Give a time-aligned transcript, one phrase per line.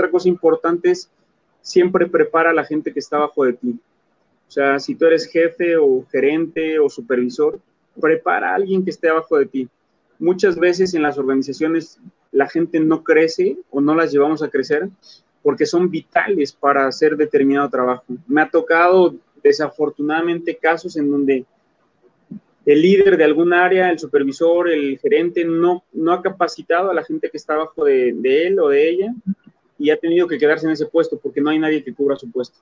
[0.00, 1.10] otra cosa importante es
[1.60, 3.78] siempre prepara a la gente que está abajo de ti.
[4.48, 7.60] O sea, si tú eres jefe o gerente o supervisor,
[8.00, 9.68] prepara a alguien que esté abajo de ti.
[10.18, 12.00] Muchas veces en las organizaciones
[12.32, 14.88] la gente no crece o no las llevamos a crecer
[15.42, 18.04] porque son vitales para hacer determinado trabajo.
[18.26, 21.44] Me ha tocado desafortunadamente casos en donde
[22.64, 27.04] el líder de algún área, el supervisor, el gerente, no, no ha capacitado a la
[27.04, 29.14] gente que está abajo de, de él o de ella
[29.80, 32.30] y ha tenido que quedarse en ese puesto porque no hay nadie que cubra su
[32.30, 32.58] puesto.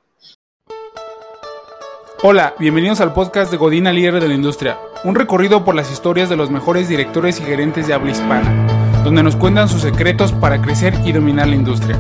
[2.23, 6.29] Hola, bienvenidos al podcast de Godina Líder de la Industria, un recorrido por las historias
[6.29, 10.63] de los mejores directores y gerentes de habla hispana, donde nos cuentan sus secretos para
[10.63, 11.99] crecer y dominar la industria.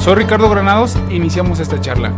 [0.00, 2.16] Soy Ricardo Granados e iniciamos esta charla.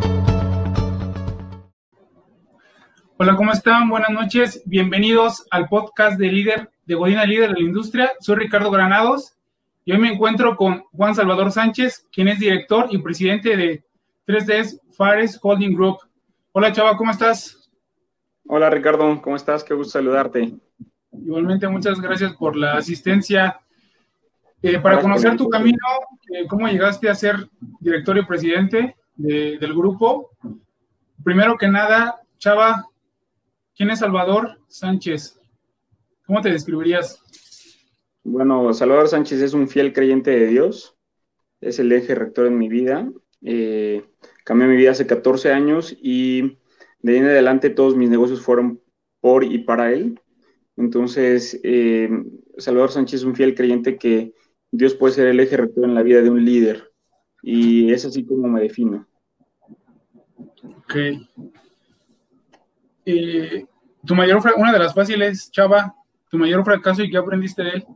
[3.17, 3.89] Hola, ¿cómo están?
[3.89, 4.63] Buenas noches.
[4.67, 8.13] Bienvenidos al podcast de líder de Godina Líder de la Industria.
[8.21, 9.37] Soy Ricardo Granados
[9.85, 13.85] y hoy me encuentro con Juan Salvador Sánchez, quien es director y presidente de
[14.27, 15.99] 3D Fares Holding Group.
[16.53, 17.71] Hola, Chava, ¿cómo estás?
[18.47, 19.65] Hola, Ricardo, ¿cómo estás?
[19.65, 20.53] Qué gusto saludarte.
[21.13, 23.61] Igualmente, muchas gracias por la asistencia.
[24.63, 25.79] Eh, para conocer tu camino,
[26.33, 27.49] eh, ¿cómo llegaste a ser
[27.81, 30.31] director y presidente del grupo?
[31.23, 32.87] Primero que nada, Chava,
[33.75, 35.41] ¿Quién es Salvador Sánchez?
[36.27, 37.22] ¿Cómo te describirías?
[38.25, 40.97] Bueno, Salvador Sánchez es un fiel creyente de Dios,
[41.61, 43.11] es el eje rector en mi vida.
[43.43, 44.05] Eh,
[44.45, 46.59] cambié mi vida hace 14 años y
[47.01, 48.81] de ahí en adelante todos mis negocios fueron
[49.21, 50.21] por y para él.
[50.77, 52.11] Entonces, eh,
[52.59, 54.33] Salvador Sánchez es un fiel creyente que
[54.71, 56.93] Dios puede ser el eje rector en la vida de un líder
[57.43, 59.07] y es así como me defino.
[60.79, 60.95] Ok.
[63.05, 63.67] Eh,
[64.07, 65.95] tu mayor, una de las fáciles, Chava,
[66.31, 67.87] tu mayor fracaso y qué aprendiste de él.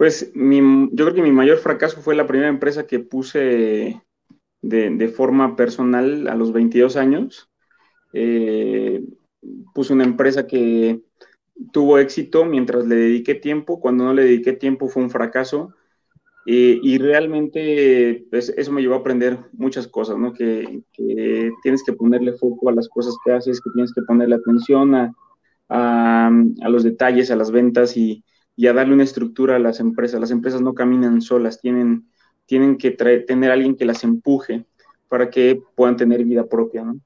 [0.00, 4.00] Pues yo creo que mi mayor fracaso fue la primera empresa que puse
[4.62, 7.50] de, forma personal a los 22 años.
[8.14, 9.04] Eh,
[9.74, 11.02] puse una empresa que
[11.70, 13.78] tuvo éxito mientras le dediqué tiempo.
[13.78, 15.74] Cuando no le dediqué tiempo fue un fracaso.
[16.46, 20.32] Eh, y realmente pues, eso me llevó a aprender muchas cosas, ¿no?
[20.32, 20.82] Que,
[21.62, 24.94] tienes que ponerle foco a las cosas que haces, que tienes que ponerle atención
[25.68, 26.30] a,
[26.70, 28.24] los detalles, a las ventas y,
[28.60, 30.20] y, a darle una estructura a las empresas.
[30.20, 32.06] Las empresas no caminan solas, tienen,
[32.44, 34.66] tienen que tener alguien que las empuje
[35.08, 37.00] para que puedan tener vida propia, ¿no?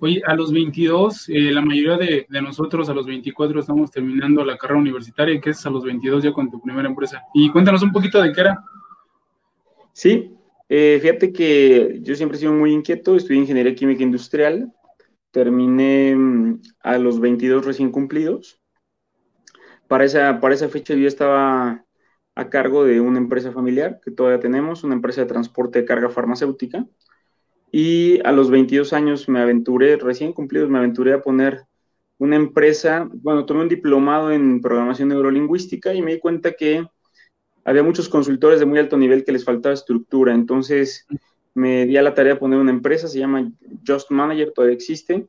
[0.00, 4.56] Oye, a los 22, eh, la mayoría de, nosotros a los 24 estamos terminando la
[4.56, 7.22] carrera universitaria, que es a los 22 ya con tu primera empresa.
[7.32, 8.64] Y cuéntanos un poquito de qué era.
[9.92, 10.30] Sí,
[10.68, 14.72] eh, fíjate que yo siempre he sido muy inquieto, estudié ingeniería química industrial,
[15.30, 18.63] terminé mm, a los 22 recién cumplidos.
[19.94, 21.84] Para esa, para esa fecha yo estaba
[22.34, 26.08] a cargo de una empresa familiar que todavía tenemos, una empresa de transporte de carga
[26.08, 26.84] farmacéutica.
[27.70, 31.66] Y a los 22 años me aventuré, recién cumplidos, me aventuré a poner
[32.18, 36.84] una empresa, bueno, tomé un diplomado en programación neurolingüística y me di cuenta que
[37.64, 40.34] había muchos consultores de muy alto nivel que les faltaba estructura.
[40.34, 41.06] Entonces
[41.54, 43.48] me di a la tarea de poner una empresa, se llama
[43.86, 45.28] Just Manager, todavía existe.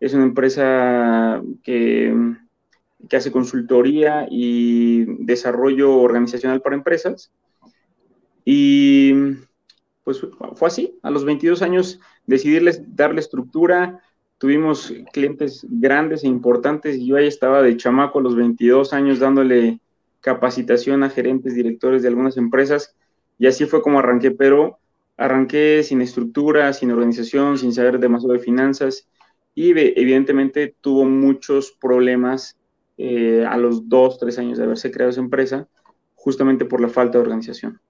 [0.00, 2.14] Es una empresa que,
[3.08, 7.30] que hace consultoría y desarrollo organizacional para empresas.
[8.44, 9.12] Y
[10.04, 10.20] pues
[10.54, 10.98] fue así.
[11.02, 14.00] A los 22 años decidí darle estructura.
[14.38, 19.18] Tuvimos clientes grandes e importantes y yo ahí estaba de chamaco a los 22 años
[19.18, 19.80] dándole
[20.20, 22.94] capacitación a gerentes, directores de algunas empresas
[23.38, 24.78] y así fue como arranqué, pero
[25.16, 29.08] arranqué sin estructura, sin organización, sin saber demasiado de finanzas
[29.54, 32.57] y evidentemente tuvo muchos problemas
[32.98, 35.68] eh, a los dos, tres años de haberse creado esa empresa,
[36.14, 37.80] justamente por la falta de organización.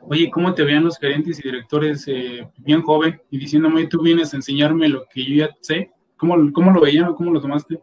[0.00, 4.32] Oye, ¿cómo te veían los gerentes y directores eh, bien joven y diciéndome, tú vienes
[4.32, 5.90] a enseñarme lo que yo ya sé?
[6.16, 7.80] ¿Cómo, cómo lo veían o cómo lo tomaste?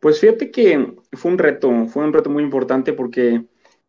[0.00, 3.44] Pues fíjate que fue un reto, fue un reto muy importante porque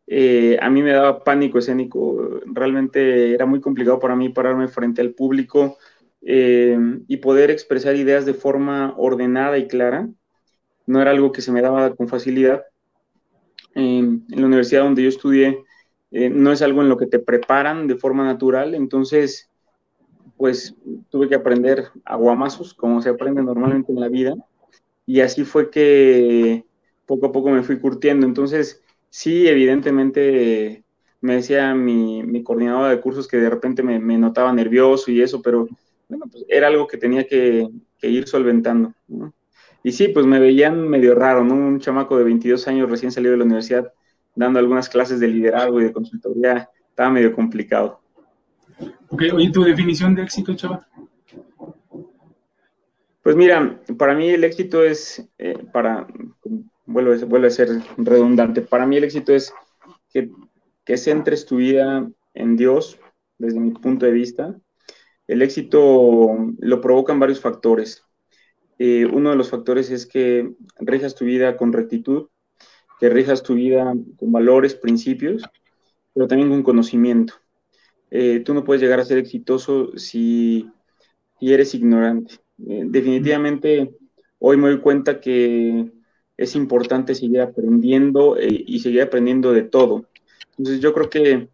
[0.08, 2.42] eh, a mí me daba pánico escénico.
[2.46, 5.78] Realmente era muy complicado para mí pararme frente al público
[6.22, 6.78] eh,
[7.08, 10.10] y poder expresar ideas de forma ordenada y clara.
[10.86, 12.64] No era algo que se me daba con facilidad.
[13.74, 15.64] en la universidad donde yo estudié,
[16.12, 19.50] eh, no es algo en lo que te preparan de forma natural, entonces,
[20.36, 20.76] pues
[21.10, 24.36] tuve que aprender aguamazos, como se aprende normalmente en la vida,
[25.06, 26.66] y así fue que
[27.06, 28.26] poco a poco me fui curtiendo.
[28.26, 30.84] Entonces, sí, evidentemente
[31.22, 35.42] me decía mi, mi coordinadora de cursos que de repente me, notaba nervioso y eso,
[35.42, 35.68] pero
[36.10, 37.68] bueno, pues era algo que tenía que,
[38.02, 38.94] ir solventando.
[39.84, 41.56] Y sí, pues me veían medio raro, ¿no?
[41.56, 43.92] Un chamaco de 22 años recién salido de la universidad
[44.36, 48.02] dando algunas clases de liderazgo y de consultoría estaba medio complicado.
[49.10, 50.86] Ok, oye, ¿tu definición de éxito, chaval?
[53.22, 56.08] Pues mira, para mí el éxito es, eh, para,
[56.86, 59.54] vuelve, a ser redundante, para mí el éxito es
[60.12, 60.32] que,
[60.84, 63.00] que centres tu vida en Dios,
[63.38, 64.56] desde mi punto de vista.
[65.28, 68.04] El éxito lo provocan varios factores.
[68.84, 72.30] Eh, uno de los factores es que rijas tu vida con rectitud,
[73.00, 75.44] que rijas tu vida con valores, principios,
[76.16, 77.36] pero también con conocimiento.
[78.10, 80.68] Eh, tú no puedes llegar a ser exitoso si,
[81.40, 82.40] eres ignorante.
[82.68, 83.92] Eh, definitivamente
[84.40, 85.92] hoy me doy cuenta que
[86.36, 90.08] es importante seguir aprendiendo y seguir aprendiendo de todo.
[90.58, 91.50] Entonces yo creo que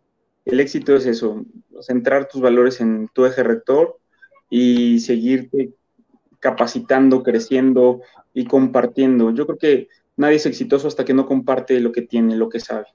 [0.46, 1.46] el éxito es eso,
[1.82, 3.98] centrar tus valores en tu eje rector
[4.50, 5.74] y seguirte
[6.40, 8.02] capacitando, creciendo
[8.34, 9.32] y compartiendo.
[9.32, 12.60] Yo creo que nadie es exitoso hasta que no comparte lo que tiene, lo que
[12.60, 12.88] sabe.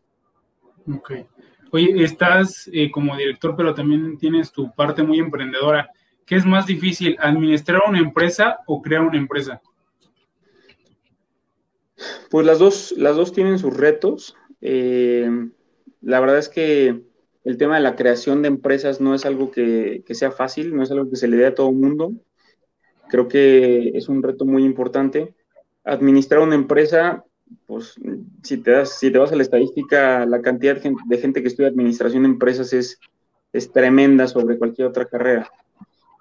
[0.92, 1.12] Ok.
[1.70, 5.90] Oye, estás eh, como director, pero también tienes tu parte muy emprendedora.
[6.26, 9.60] ¿Qué es más difícil, administrar una empresa o crear una empresa?
[12.30, 14.36] Pues las dos, las dos tienen sus retos.
[14.60, 15.28] Eh,
[16.00, 17.02] la verdad es que
[17.44, 20.90] el tema de la creación de empresas no es algo que, sea fácil, no es
[20.90, 22.12] algo que se le dé a todo el mundo.
[23.12, 25.34] Creo que es un reto muy importante.
[25.84, 27.26] Administrar una empresa,
[27.66, 27.94] pues
[28.42, 31.68] si te, das, si te vas a la estadística, la cantidad de gente, que estudia
[31.68, 32.98] administración de empresas es,
[33.52, 35.52] es tremenda sobre cualquier otra carrera.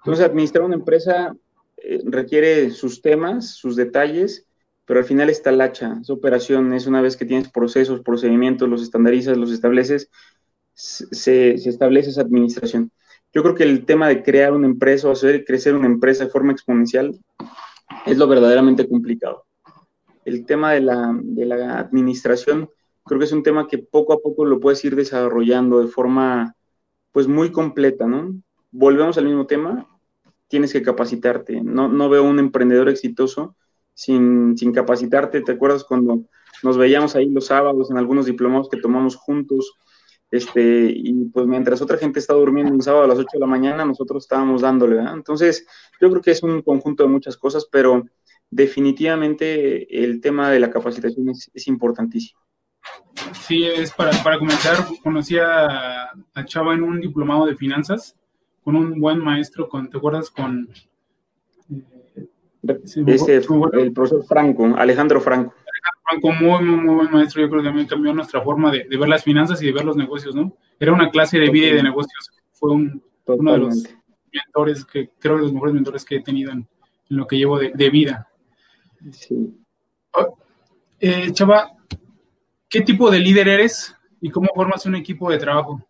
[0.00, 1.34] Entonces, administrar una empresa
[1.78, 4.46] eh, requiere sus temas, sus detalles,
[4.84, 8.68] pero al final está la hacha, esa operación es una vez que tienes procesos, procedimientos,
[8.68, 10.10] los estandarizas, los estableces,
[10.74, 12.90] se, establece esa administración.
[13.32, 16.30] Yo creo que el tema de crear una empresa o hacer crecer una empresa de
[16.30, 17.18] forma exponencial
[18.06, 19.44] es lo verdaderamente complicado.
[20.24, 22.68] El tema de la, de la administración
[23.04, 26.54] creo que es un tema que poco a poco lo puedes ir desarrollando de forma
[27.10, 28.34] pues muy completa, ¿no?
[28.70, 29.86] Volvemos al mismo tema,
[30.48, 31.62] tienes que capacitarte.
[31.62, 33.56] No, no veo un emprendedor exitoso
[33.94, 35.42] sin, sin, capacitarte.
[35.42, 36.24] ¿Te acuerdas cuando
[36.62, 39.74] nos veíamos ahí los sábados en algunos diplomados que tomamos juntos?
[40.32, 43.46] Este, y pues mientras otra gente está durmiendo un sábado a las 8 de la
[43.46, 44.98] mañana, nosotros estábamos dándole.
[44.98, 45.66] Entonces,
[46.00, 48.02] yo creo que es un conjunto de muchas cosas, pero
[48.50, 52.40] definitivamente el tema de la capacitación es, es importantísimo.
[53.46, 58.16] Sí, es para, para comenzar, conocí a, a Chava en un diplomado de finanzas
[58.64, 60.30] con un buen maestro, con, ¿te acuerdas?
[60.30, 60.66] Con...
[62.68, 63.42] Eh,
[63.72, 65.52] el profesor Franco, Alejandro Franco.
[66.08, 67.42] Franco, muy, muy, muy buen maestro.
[67.42, 69.96] Yo creo que también cambió nuestra forma de, ver las finanzas y de ver los
[69.96, 70.56] negocios, ¿no?
[70.78, 72.30] Era una clase de vida y de negocios.
[72.52, 73.84] Fue un, uno de los
[74.32, 76.66] mentores que creo de los mejores mentores que he tenido en,
[77.08, 78.28] lo que llevo de, vida.
[79.10, 79.54] Sí.
[80.12, 80.38] Oh,
[81.00, 81.72] eh, Chava,
[82.68, 85.84] ¿qué tipo de líder eres y cómo formas un equipo de trabajo?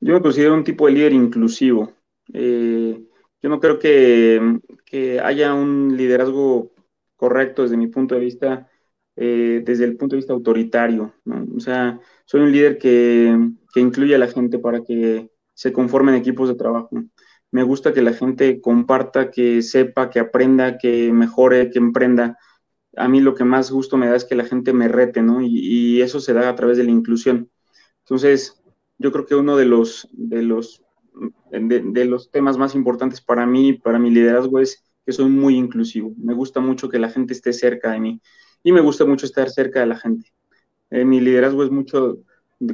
[0.00, 1.92] Yo me considero un tipo de líder inclusivo.
[2.32, 3.00] Eh,
[3.42, 4.60] yo no creo que,
[5.22, 6.70] haya un liderazgo
[7.18, 8.70] correcto desde mi punto de vista,
[9.16, 11.12] eh, desde el punto de vista autoritario.
[11.54, 13.36] O sea, soy un líder que,
[13.74, 16.90] que incluye a la gente para que se conformen equipos de trabajo.
[17.50, 22.38] Me gusta que la gente comparta, que sepa, que aprenda, que mejore, que emprenda.
[22.96, 25.40] A mí lo que más gusto me da es que la gente me rete, ¿no?
[25.42, 27.50] Y, eso se da a través de la inclusión.
[28.00, 28.62] Entonces,
[28.98, 30.84] yo creo que uno de los, de los,
[31.50, 36.12] de, los temas más importantes para mí, para mi liderazgo, es que soy muy inclusivo.
[36.18, 38.20] Me gusta mucho que la gente esté cerca de mí
[38.62, 40.30] y me gusta mucho estar cerca de la gente.
[40.90, 42.18] Eh, mi liderazgo es mucho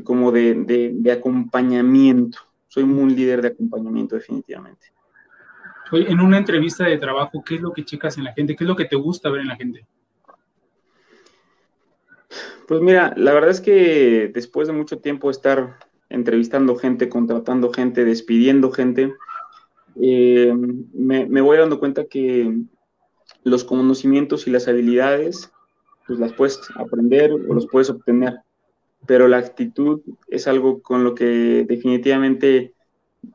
[0.03, 2.39] como de, de, acompañamiento.
[2.67, 4.89] Soy un líder de acompañamiento, definitivamente.
[5.93, 8.57] en una entrevista de trabajo, ¿qué es lo que checas en la gente?
[8.57, 9.87] ¿Qué es lo que te gusta ver en la gente?
[12.67, 18.05] Pues mira, la verdad es que después de mucho tiempo estar entrevistando gente, contratando gente,
[18.05, 19.15] despidiendo gente,
[20.01, 20.53] eh,
[20.93, 22.57] me, voy dando cuenta que
[23.43, 25.53] los conocimientos y las habilidades,
[26.07, 28.41] pues las puedes aprender o los puedes obtener,
[29.07, 32.75] pero la actitud es algo con lo que definitivamente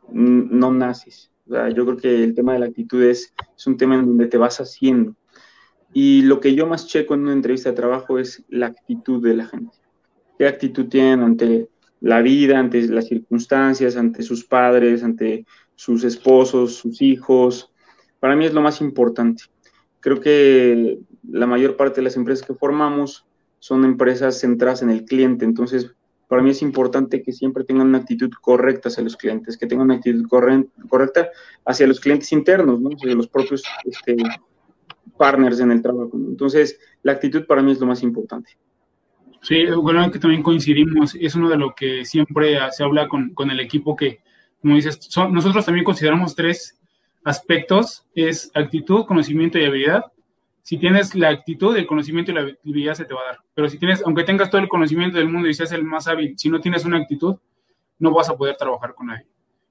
[0.07, 1.31] no naces.
[1.47, 4.37] yo creo que el tema de la actitud es, es un tema en donde te
[4.37, 5.15] vas haciendo.
[5.93, 9.35] Y lo que yo más checo en una entrevista de trabajo es la actitud de
[9.35, 9.75] la gente.
[10.37, 11.69] ¿Qué actitud tienen ante
[12.01, 15.45] la vida, ante las circunstancias, ante sus padres, ante
[15.79, 17.71] sus esposos, sus hijos.
[18.19, 19.43] Para mí es lo más importante.
[20.01, 23.25] Creo que la mayor parte de las empresas que formamos
[23.59, 25.89] son empresas centradas en el cliente, entonces
[26.27, 29.85] para mí es importante que siempre tengan una actitud correcta hacia los clientes, que tengan
[29.85, 31.29] una actitud correcta
[31.63, 32.89] hacia los clientes internos, ¿no?
[32.89, 34.17] hacia los propios este,
[35.17, 36.11] partners en el trabajo.
[36.13, 38.51] Entonces, la actitud para mí es lo más importante.
[39.41, 41.15] Sí, bueno, que también coincidimos.
[41.15, 44.19] Es uno de lo que siempre se habla con, con el equipo que,
[44.61, 44.99] como dices,
[45.31, 46.79] nosotros también consideramos tres
[47.23, 48.05] aspectos.
[48.13, 50.05] Es actitud, conocimiento y habilidad.
[50.61, 53.39] Si tienes la actitud, el conocimiento y la habilidad se te va a dar.
[53.53, 56.35] Pero si tienes, aunque tengas todo el conocimiento del mundo y seas el más hábil,
[56.37, 57.37] si no tienes una actitud,
[57.97, 59.25] no vas a poder trabajar con nadie.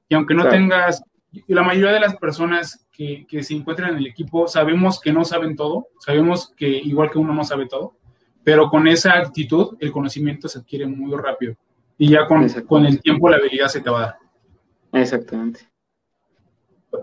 [0.09, 1.03] Y aunque no tengas,
[1.47, 5.25] la mayoría de las personas que, que se encuentran en el equipo sabemos que no
[5.25, 7.95] saben todo, sabemos que igual que uno no sabe todo,
[8.43, 11.55] pero con esa actitud el conocimiento se adquiere muy rápido
[11.99, 14.19] y ya con, con el tiempo la habilidad se te va a dar.
[14.93, 15.69] Exactamente.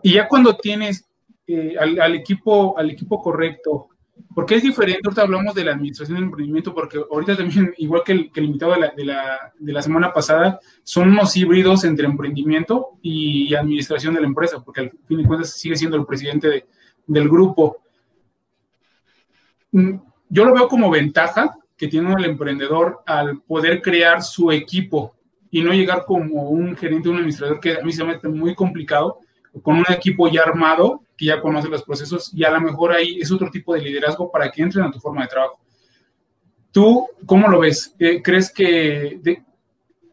[0.02, 1.08] Y ya cuando tienes
[1.48, 3.90] eh, al, equipo, al equipo correcto,
[4.34, 8.14] porque es diferente, ahorita hablamos de la administración del emprendimiento, porque ahorita también, igual que
[8.14, 14.14] el, invitado de la, de, la, semana pasada, son unos híbridos entre emprendimiento y administración
[14.16, 16.66] de la empresa, porque al fin de cuentas sigue siendo el presidente de,
[17.08, 17.78] del grupo.
[19.72, 19.96] Mm,
[20.30, 25.15] yo lo veo como ventaja que tiene el emprendedor al poder crear su equipo
[25.56, 28.54] y no llegar como un gerente, un administrador, que a mí se me hace muy
[28.54, 29.20] complicado,
[29.62, 33.20] con un equipo ya armado, que ya conoce los procesos, y a lo mejor ahí
[33.22, 35.62] es otro tipo de liderazgo para que entren a tu forma de trabajo.
[36.74, 37.96] ¿Tú cómo lo ves?
[38.00, 39.22] Eh, ¿Crees que,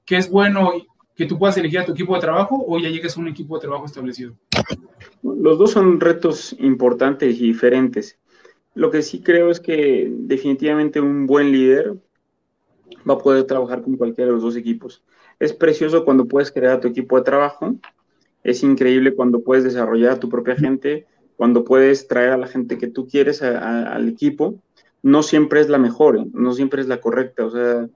[0.04, 0.74] que es bueno
[1.16, 3.56] que tú puedas elegir a tu equipo de trabajo o ya llegues a un equipo
[3.56, 4.36] de trabajo establecido?
[5.24, 8.16] Los dos son retos importantes y diferentes.
[8.74, 11.96] Lo que sí creo es que definitivamente un buen líder
[13.10, 15.02] va a poder trabajar con cualquiera de los dos equipos.
[15.42, 17.74] Es precioso cuando puedes crear tu equipo de trabajo,
[18.44, 21.04] es increíble cuando puedes desarrollar a tu propia gente,
[21.36, 24.62] cuando puedes traer a la gente que tú quieres al equipo.
[25.02, 26.26] No siempre es la mejor, ¿eh?
[26.32, 27.44] no siempre es la correcta.
[27.44, 27.88] O sea,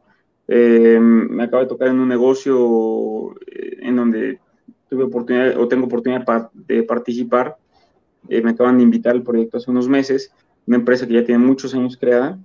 [0.48, 4.40] eh, me acaba de tocar en un negocio eh, en donde
[4.90, 7.58] tuve oportunidad o tengo oportunidad de participar.
[8.28, 10.32] me acaban de invitar al proyecto hace unos meses
[10.66, 12.40] una empresa que ya tiene muchos años creada.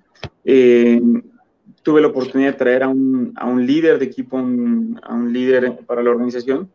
[0.46, 1.02] Eh,
[1.84, 5.78] tuve la oportunidad de traer a un, a un líder de equipo, a un líder
[5.86, 6.70] para la organización,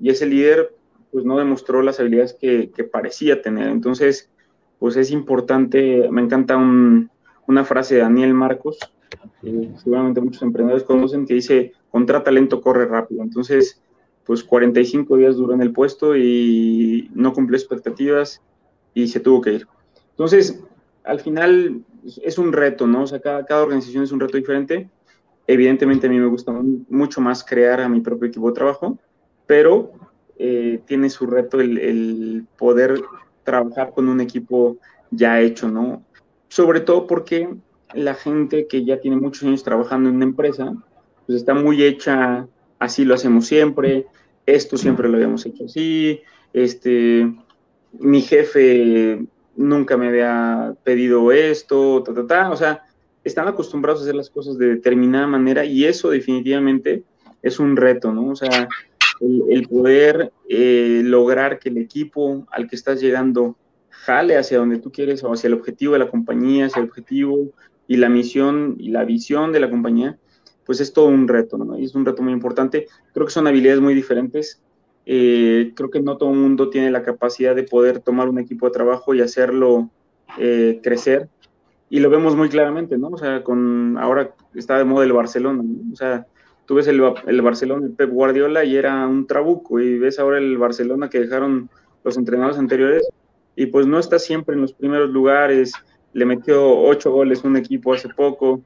[0.00, 0.74] y ese líder
[1.10, 3.68] pues no demostró las habilidades que, que parecía tener.
[3.68, 4.30] Entonces,
[4.78, 8.78] pues es importante, me encanta una frase de Daniel Marcos,
[9.40, 13.22] que seguramente muchos emprendedores conocen, que dice, contra talento corre rápido.
[13.22, 13.80] Entonces,
[14.24, 18.42] pues 45 días duró en el puesto y no cumplió expectativas
[18.94, 19.66] y se tuvo que ir.
[20.10, 20.62] Entonces,
[21.04, 21.82] al final
[22.22, 23.02] es un reto, ¿no?
[23.02, 24.88] O sea, cada, organización es un reto diferente.
[25.46, 26.52] Evidentemente a mí me gusta
[26.88, 28.98] mucho más crear a mi propio equipo de trabajo,
[29.46, 29.92] pero
[30.38, 33.00] eh, tiene su reto el, poder
[33.44, 34.76] trabajar con un equipo
[35.10, 36.04] ya hecho, ¿no?
[36.48, 37.48] Sobre todo porque
[37.94, 40.74] la gente que ya tiene muchos años trabajando en una empresa,
[41.26, 42.46] pues está muy hecha,
[42.78, 44.06] así lo hacemos siempre,
[44.44, 46.20] esto siempre lo habíamos hecho así,
[46.52, 47.34] este,
[47.92, 49.26] mi jefe
[49.58, 52.50] nunca me había pedido esto, ta, ta, ta.
[52.50, 52.84] O sea,
[53.24, 57.02] están acostumbrados a hacer las cosas de determinada manera y eso definitivamente
[57.42, 58.28] es un reto, ¿no?
[58.28, 58.68] O sea,
[59.20, 63.56] el, poder eh, lograr que el equipo al que estás llegando
[63.90, 67.50] jale hacia donde tú quieres o hacia el objetivo de la compañía, hacia el objetivo
[67.86, 70.18] y la misión y la visión de la compañía,
[70.64, 71.78] pues es todo un reto, ¿no?
[71.78, 72.86] Y es un reto muy importante.
[73.12, 74.62] Creo que son habilidades muy diferentes
[75.10, 78.66] eh, creo que no todo el mundo tiene la capacidad de poder tomar un equipo
[78.66, 79.88] de trabajo y hacerlo
[80.36, 81.30] eh, crecer.
[81.88, 83.08] Y lo vemos muy claramente, ¿no?
[83.08, 85.92] O sea, con ahora está de moda el Barcelona, ¿no?
[85.94, 86.26] O sea,
[86.66, 90.36] tú ves el, el Barcelona, el Pep Guardiola y era un trabuco, y ves ahora
[90.36, 91.70] el Barcelona que dejaron
[92.04, 93.08] los entrenadores anteriores,
[93.56, 95.72] y pues no está siempre en los primeros lugares,
[96.12, 98.60] le metió ocho goles un equipo hace poco,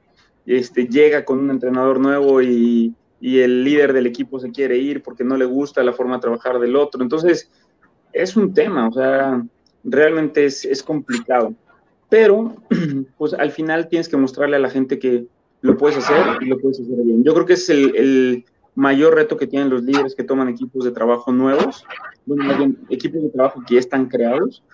[0.44, 2.92] este, llega con un entrenador nuevo y
[3.23, 6.23] y el líder del equipo se quiere ir porque no le gusta la forma de
[6.23, 7.00] trabajar del otro.
[7.00, 7.49] Entonces,
[8.12, 9.41] es un tema, o sea,
[9.85, 11.55] realmente es, complicado.
[12.11, 12.57] Pero,
[13.17, 15.25] pues al final tienes que mostrarle a la gente que
[15.61, 17.23] lo puedes hacer y lo puedes hacer bien.
[17.23, 20.93] Yo creo que es el, mayor reto que tienen los líderes que toman equipos de
[20.93, 21.85] trabajo nuevos,
[22.88, 24.64] equipos de trabajo que ya están creados,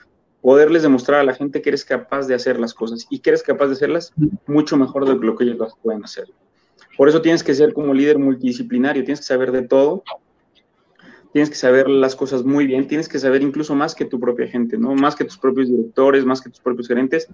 [0.40, 3.42] poderles demostrar a la gente que eres capaz de hacer las cosas y que eres
[3.42, 4.12] capaz de hacerlas
[4.46, 6.28] mucho mejor de lo que ellos pueden hacer.
[6.98, 10.02] Por eso tienes que ser como líder multidisciplinario, tienes que saber de todo,
[11.32, 14.48] tienes que saber las cosas muy bien, tienes que saber incluso más que tu propia
[14.48, 14.96] gente, ¿no?
[14.96, 17.28] Más que tus propios directores, más que tus propios gerentes,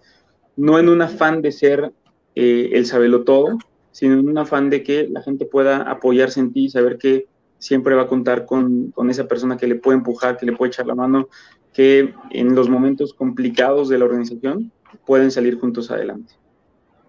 [0.54, 1.92] no en un afán de ser
[2.34, 3.56] eh, el sabelo todo,
[3.90, 7.26] sino en un afán de que la gente pueda apoyarse en ti y saber que
[7.56, 10.72] siempre va a contar con, con, esa persona que le puede empujar, que le puede
[10.72, 11.30] echar la mano,
[11.72, 14.72] que en los momentos complicados de la organización
[15.06, 16.34] pueden salir juntos adelante.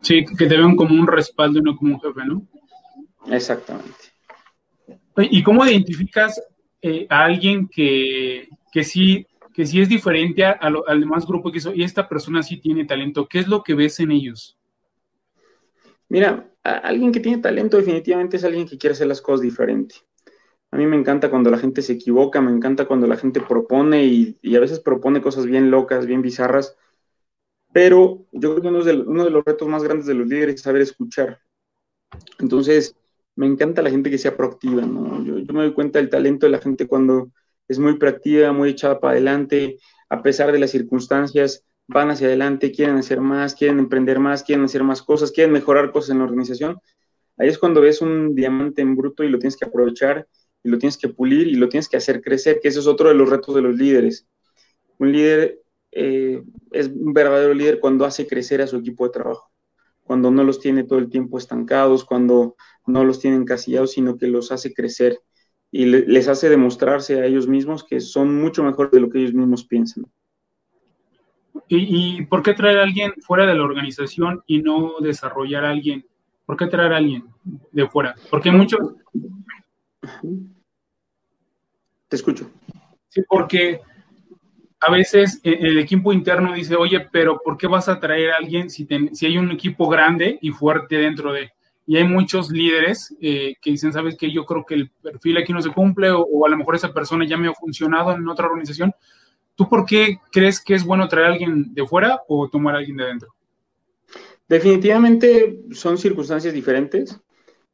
[0.05, 2.47] Sí, que te vean como un respaldo y no como un jefe, ¿no?
[3.25, 4.13] Exactamente.
[5.17, 6.39] ¿Y cómo identificas
[6.79, 11.73] eh, a alguien que, que, sí, que sí es diferente al demás grupo que hizo
[11.73, 13.27] y esta persona sí tiene talento?
[13.27, 14.59] ¿Qué es lo que ves en ellos?
[16.07, 19.95] Mira, alguien que tiene talento definitivamente es alguien que quiere hacer las cosas diferente.
[20.69, 24.03] A mí me encanta cuando la gente se equivoca, me encanta cuando la gente propone
[24.03, 26.77] y, a veces propone cosas bien locas, bien bizarras,
[27.75, 30.81] pero yo creo que uno de, los retos más grandes de los líderes es saber
[30.81, 31.41] escuchar.
[32.39, 32.95] Entonces,
[33.35, 36.59] me encanta la gente que sea proactiva, yo me doy cuenta del talento de la
[36.59, 37.31] gente cuando
[37.67, 39.77] es muy proactiva, muy echada para adelante,
[40.07, 44.63] a pesar de las circunstancias, van hacia adelante, quieren hacer más, quieren emprender más, quieren
[44.63, 46.79] hacer más cosas, quieren mejorar cosas en la organización.
[47.35, 50.25] Ahí es cuando ves un diamante en bruto y lo tienes que aprovechar
[50.63, 53.09] y lo tienes que pulir y lo tienes que hacer crecer, que ese es otro
[53.09, 54.25] de los retos de los líderes.
[54.97, 55.64] Un líder
[55.95, 59.49] eh, es un verdadero líder cuando hace crecer a su equipo de trabajo,
[60.03, 64.27] cuando no los tiene todo el tiempo estancados, cuando no los tiene encasillados, sino que
[64.27, 65.19] los hace crecer
[65.71, 69.33] y les hace demostrarse a ellos mismos que son mucho mejor de lo que ellos
[69.33, 70.05] mismos piensan.
[71.69, 76.05] ¿Y, por qué traer a alguien fuera de la organización y no desarrollar a alguien?
[76.45, 77.25] ¿Por qué traer a alguien
[77.71, 78.15] de fuera?
[78.29, 78.79] Porque muchos...
[82.07, 82.51] Te escucho.
[83.09, 83.79] Sí, porque
[84.85, 88.69] a veces el equipo interno dice, oye, pero ¿por qué vas a traer a alguien
[88.69, 91.51] si, si hay un equipo grande y fuerte dentro de...
[91.87, 95.53] Y hay muchos líderes eh, que dicen, sabes que yo creo que el perfil aquí
[95.53, 98.45] no se cumple o, a lo mejor esa persona ya me ha funcionado en otra
[98.45, 98.93] organización.
[99.55, 102.79] ¿Tú por qué crees que es bueno traer a alguien de fuera o tomar a
[102.79, 103.35] alguien de dentro?
[104.47, 107.19] Definitivamente son circunstancias diferentes.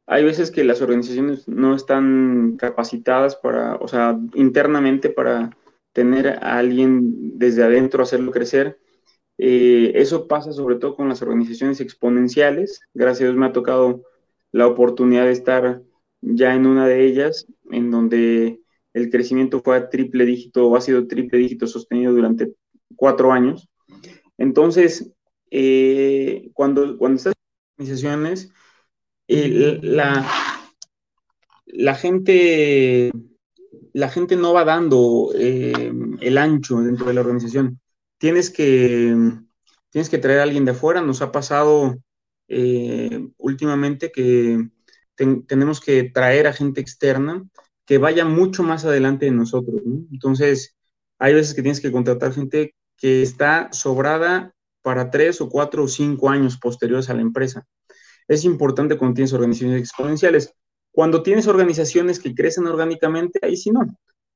[0.06, 5.50] Hay veces que las organizaciones no están capacitadas para, o sea, internamente para
[5.92, 8.78] tener a alguien desde adentro, hacerlo crecer.
[9.38, 12.80] Eh, eso pasa sobre todo con las organizaciones exponenciales.
[12.94, 14.02] Gracias a Dios me ha tocado
[14.52, 15.82] la oportunidad de estar
[16.20, 18.60] ya en una de ellas, en donde
[18.94, 22.52] el crecimiento fue a triple dígito o ha sido triple dígito sostenido durante
[22.96, 23.68] cuatro años.
[24.38, 25.12] Entonces,
[25.50, 28.50] eh, cuando, cuando estás en organizaciones,
[29.28, 30.26] la,
[31.66, 33.12] la, gente,
[33.92, 37.80] la gente no va dando eh, el ancho dentro de la organización
[38.22, 39.16] tienes que,
[39.90, 41.00] tienes que traer a alguien de afuera.
[41.00, 41.98] Nos ha pasado
[42.46, 44.68] eh, últimamente que
[45.16, 47.42] tenemos que traer a gente externa
[47.84, 49.82] que vaya mucho más adelante de nosotros.
[50.12, 50.76] Entonces,
[51.18, 55.88] hay veces que tienes que contratar gente que está sobrada para tres o cuatro o
[55.88, 57.66] cinco años posteriores a la empresa.
[58.28, 60.54] Es importante cuando tienes organizaciones exponenciales.
[60.92, 63.86] Cuando tienes organizaciones que crecen orgánicamente, ahí sí no.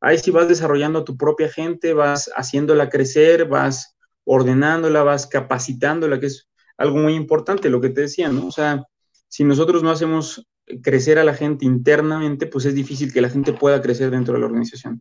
[0.01, 6.19] Ahí sí vas desarrollando a tu propia gente, vas haciéndola crecer, vas ordenándola, vas capacitándola,
[6.19, 8.47] que es algo muy importante, lo que te decía, ¿no?
[8.47, 8.85] O sea,
[9.29, 10.47] si nosotros no hacemos
[10.83, 14.41] crecer a la gente internamente, pues es difícil que la gente pueda crecer dentro de
[14.41, 15.01] la organización.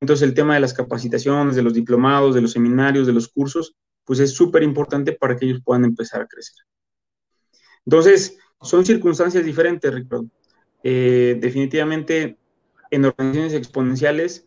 [0.00, 3.76] Entonces, el tema de las capacitaciones, de los diplomados, de los seminarios, de los cursos,
[4.04, 6.56] pues es súper importante para que ellos puedan empezar a crecer.
[7.86, 10.26] Entonces, son circunstancias diferentes, Ricardo.
[10.84, 12.36] Eh, definitivamente,
[12.90, 14.46] en organizaciones exponenciales,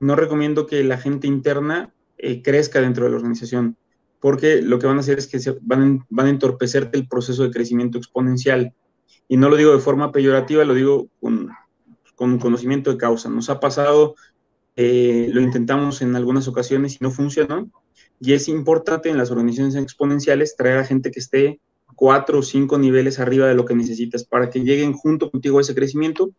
[0.00, 3.76] no recomiendo que la gente interna eh, crezca dentro de la organización,
[4.20, 7.50] porque lo que van a hacer es que se van, a entorpecerte el proceso de
[7.50, 8.72] crecimiento exponencial.
[9.28, 11.50] Y no lo digo de forma peyorativa, lo digo con,
[12.14, 13.28] con conocimiento de causa.
[13.28, 14.14] Nos ha pasado,
[14.76, 17.70] eh, lo intentamos en algunas ocasiones y no funcionó.
[18.20, 21.60] Y es importante en las organizaciones exponenciales traer a gente que esté
[21.94, 25.60] cuatro o cinco niveles arriba de lo que necesitas para que lleguen junto contigo a
[25.62, 26.30] ese crecimiento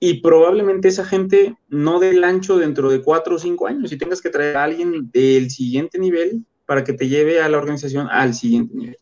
[0.00, 3.98] y probablemente esa gente no dé el ancho dentro de cuatro o cinco años y
[3.98, 8.08] tengas que traer a alguien del siguiente nivel para que te lleve a la organización
[8.10, 8.98] al siguiente nivel.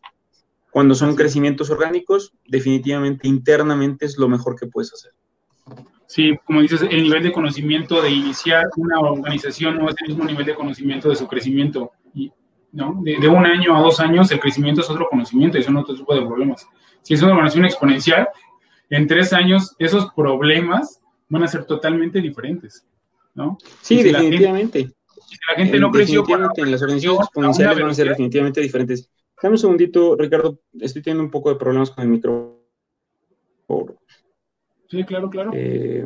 [0.71, 5.11] Cuando son crecimientos orgánicos, definitivamente internamente es lo mejor que puedes hacer.
[6.07, 10.23] Sí, como dices, el nivel de conocimiento de iniciar una organización no es el mismo
[10.23, 11.91] nivel de conocimiento de su crecimiento.
[12.71, 12.99] ¿No?
[13.03, 15.95] De, de, un año a dos años, el crecimiento es otro conocimiento y son otro
[15.95, 16.67] tipo de problemas.
[17.01, 18.27] Si es una organización exponencial,
[18.89, 22.85] en tres años esos problemas van a ser totalmente diferentes,
[23.33, 23.57] ¿no?
[23.81, 24.91] Sí, definitivamente.
[25.27, 26.23] si la gente no creció...
[26.27, 29.09] en las organizaciones exponenciales van a ser definitivamente diferentes.
[29.35, 32.63] Déjame un segundito, Ricardo, estoy teniendo un poco de problemas con el micro.
[34.89, 35.51] Sí, claro, claro.
[35.53, 36.05] Eh,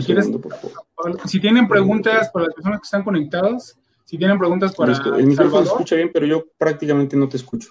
[0.00, 1.20] si, segundo, por favor.
[1.26, 4.94] si tienen preguntas para las personas que están conectadas, si tienen preguntas para.
[5.18, 7.68] El micrófono se escucha bien, pero yo prácticamente no te escucho.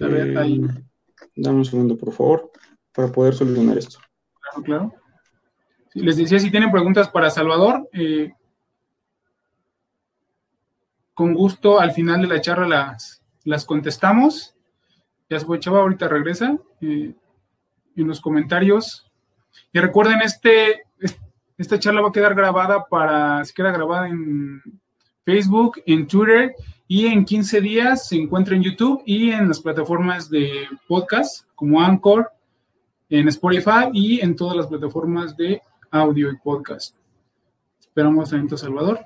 [0.00, 0.56] A ver, ahí.
[0.56, 0.82] Eh,
[1.36, 2.50] Dame un segundo, por favor,
[2.92, 4.00] para poder solucionar esto.
[4.40, 4.94] Claro, claro.
[5.94, 8.32] les decía, si tienen preguntas para Salvador, eh,
[11.14, 14.56] con gusto al final de la charla las, las contestamos.
[15.30, 16.58] Ya se fue Chava, ahorita regresa.
[16.80, 17.14] Eh,
[17.94, 19.08] en los comentarios.
[19.72, 20.82] Y recuerden, este,
[21.56, 24.60] esta charla va a quedar grabada para, se queda grabada en
[25.26, 26.54] Facebook, en Twitter
[26.86, 31.82] Y en 15 días se encuentra en YouTube y en las plataformas de podcast como
[31.82, 32.30] Anchor,
[33.10, 35.60] en Spotify y en todas las plataformas de
[35.90, 36.94] audio y podcast.
[37.80, 39.00] Esperamos a Salvador.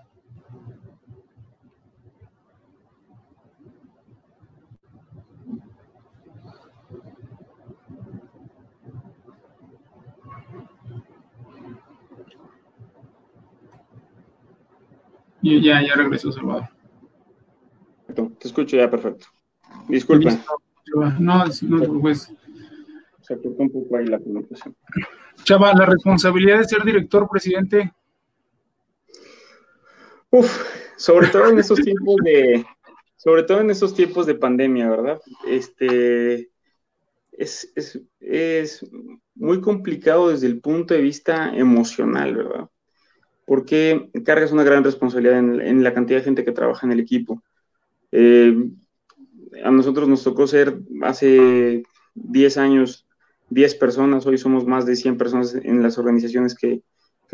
[15.43, 16.69] Y ya, ya regresó Salvador.
[18.15, 19.27] Te escucho ya perfecto.
[19.89, 20.31] Disculpa.
[21.19, 22.33] No, no, pues.
[23.23, 24.77] Se cortó un poco ahí la comunicación.
[25.45, 27.93] Chava, la responsabilidad de ser director, presidente.
[30.31, 30.65] Uf,
[30.97, 32.65] sobre todo en estos tiempos de,
[33.17, 35.21] sobre todo en estos tiempos de pandemia, ¿verdad?
[35.47, 36.51] Este
[37.33, 38.87] es, es, es
[39.35, 42.71] muy complicado desde el punto de vista emocional, ¿verdad?
[43.51, 47.43] Porque cargas una gran responsabilidad en, la cantidad de gente que trabaja en el equipo.
[48.13, 48.57] Eh,
[49.65, 51.83] a nosotros nos tocó ser hace
[52.15, 53.09] 10 años
[53.49, 56.83] 10 personas, hoy somos más de 100 personas en las organizaciones que,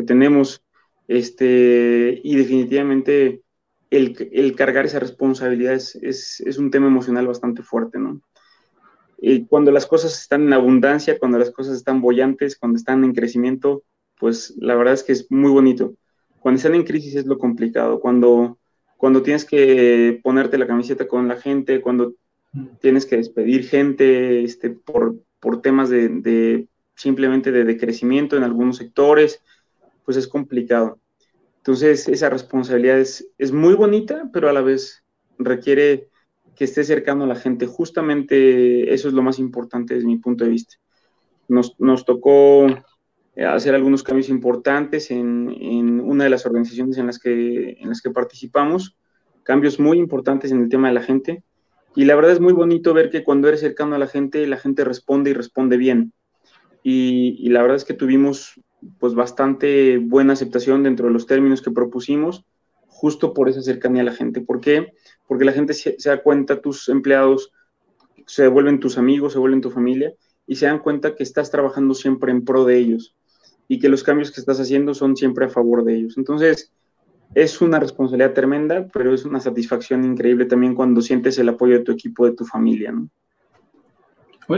[0.07, 0.65] tenemos,
[1.07, 3.43] este, y definitivamente
[3.91, 8.23] el, cargar esa responsabilidad es, un tema emocional bastante fuerte, ¿no?
[9.19, 13.13] Y cuando las cosas están en abundancia, cuando las cosas están bollantes, cuando están en
[13.13, 13.83] crecimiento,
[14.19, 15.95] pues la verdad es que es muy bonito.
[16.41, 18.59] Cuando están en crisis es lo complicado, cuando,
[18.97, 22.15] cuando tienes que ponerte la camiseta con la gente, cuando
[22.81, 29.43] tienes que despedir gente este, por, por temas de, simplemente de decrecimiento en algunos sectores,
[30.05, 30.99] pues es complicado.
[31.59, 35.03] Entonces, esa responsabilidad es, es, muy bonita, pero a la vez
[35.39, 36.09] requiere
[36.55, 37.67] que esté cercano a la gente.
[37.67, 40.77] Justamente eso es lo más importante desde mi punto de vista.
[41.49, 42.67] Nos, nos tocó
[43.45, 48.01] hacer algunos cambios importantes en, en, una de las organizaciones en las, que, en las
[48.01, 48.97] que participamos,
[49.43, 51.43] cambios muy importantes en el tema de la gente.
[51.95, 54.57] Y la verdad es muy bonito ver que cuando eres cercano a la gente, la
[54.57, 56.13] gente responde y responde bien.
[56.83, 58.61] Y, y la verdad es que tuvimos
[58.99, 62.45] pues bastante buena aceptación dentro de los términos que propusimos,
[62.87, 64.41] justo por esa cercanía a la gente.
[64.41, 64.95] ¿Por qué?
[65.27, 67.53] Porque la gente se, se da cuenta, tus empleados
[68.27, 70.15] se vuelven tus amigos, se vuelven tu familia
[70.47, 73.16] y se dan cuenta que estás trabajando siempre en pro de ellos
[73.69, 76.17] y que los cambios que estás haciendo son siempre a favor de ellos.
[76.17, 76.73] Entonces,
[77.35, 81.85] es una responsabilidad tremenda, pero es una satisfacción increíble también cuando sientes el apoyo de
[81.85, 83.09] tu equipo, de tu familia, ¿no?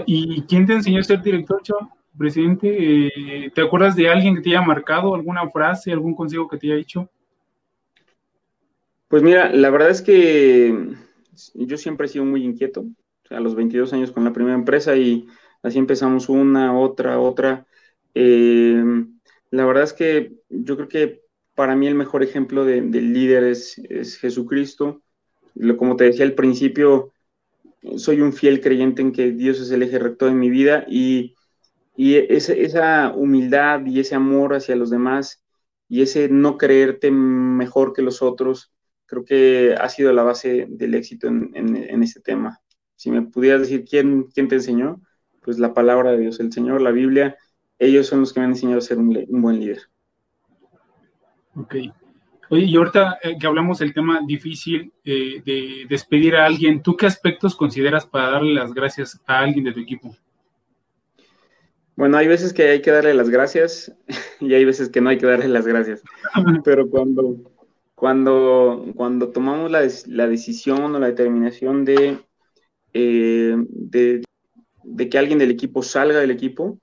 [0.07, 1.89] ¿Y quién te enseñó a ser director, Chava?
[2.17, 6.59] Presidente, eh, ¿te acuerdas de alguien que te haya marcado, alguna frase, algún consejo que
[6.59, 7.09] te haya dicho?
[9.09, 10.95] Pues mira, la verdad es que
[11.55, 12.85] yo siempre he sido muy inquieto,
[13.31, 15.27] a los 22 años con la primera empresa y
[15.63, 17.67] así empezamos una, otra, otra.
[18.21, 18.83] Eh,
[19.53, 21.23] la verdad es que yo creo que
[21.55, 23.77] para mí el mejor ejemplo de, líder es,
[24.21, 25.03] Jesucristo.
[25.79, 27.13] como te decía al principio,
[27.97, 31.37] soy un fiel creyente en que Dios es el eje rector de mi vida y,
[31.97, 35.45] esa humildad y ese amor hacia los demás
[35.89, 38.73] y ese no creerte mejor que los otros,
[39.07, 42.61] creo que ha sido la base del éxito en, este tema.
[42.97, 45.01] Si me pudieras decir quién, quién te enseñó,
[45.43, 47.37] pues la palabra de Dios, el Señor, la Biblia,
[47.79, 49.83] ellos son los que me han enseñado a ser un, buen líder.
[51.55, 51.77] Ok.
[52.51, 56.97] Oye, y ahorita eh, que hablamos del tema difícil eh, de despedir a alguien, ¿tú
[56.97, 60.17] qué aspectos consideras para darle las gracias a alguien de tu equipo?
[61.95, 63.93] Bueno, hay veces que hay que darle las gracias
[64.41, 66.03] y hay veces que no hay que darle las gracias.
[66.65, 67.53] Pero cuando,
[67.95, 69.81] cuando, cuando tomamos la,
[70.29, 72.19] decisión o la determinación de,
[72.95, 74.23] eh, de,
[74.85, 76.79] de, que alguien del equipo salga del equipo,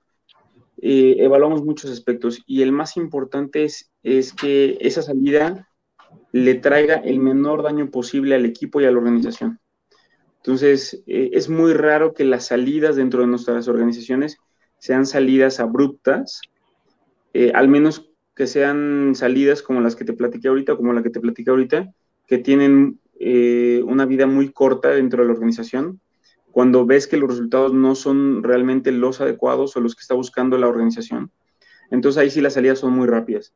[0.82, 5.68] eh, evaluamos muchos aspectos y el más importante es, es que esa salida
[6.32, 9.58] le traiga el menor daño posible al equipo y a la organización.
[10.36, 14.36] Entonces, eh, es muy raro que las salidas dentro de nuestras organizaciones
[14.78, 16.40] sean salidas abruptas,
[17.32, 21.10] eh, al menos que sean salidas como las que te platiqué ahorita, como la que
[21.10, 21.90] te platiqué ahorita,
[22.26, 26.02] que tienen una vida muy corta dentro de la organización
[26.56, 30.56] cuando ves que los resultados no son realmente los adecuados o los que está buscando
[30.56, 31.30] la organización.
[31.90, 33.52] Entonces ahí sí las salidas son muy rápidas.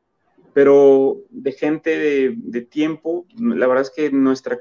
[0.53, 4.59] Pero de gente de, tiempo, la verdad es que nuestra,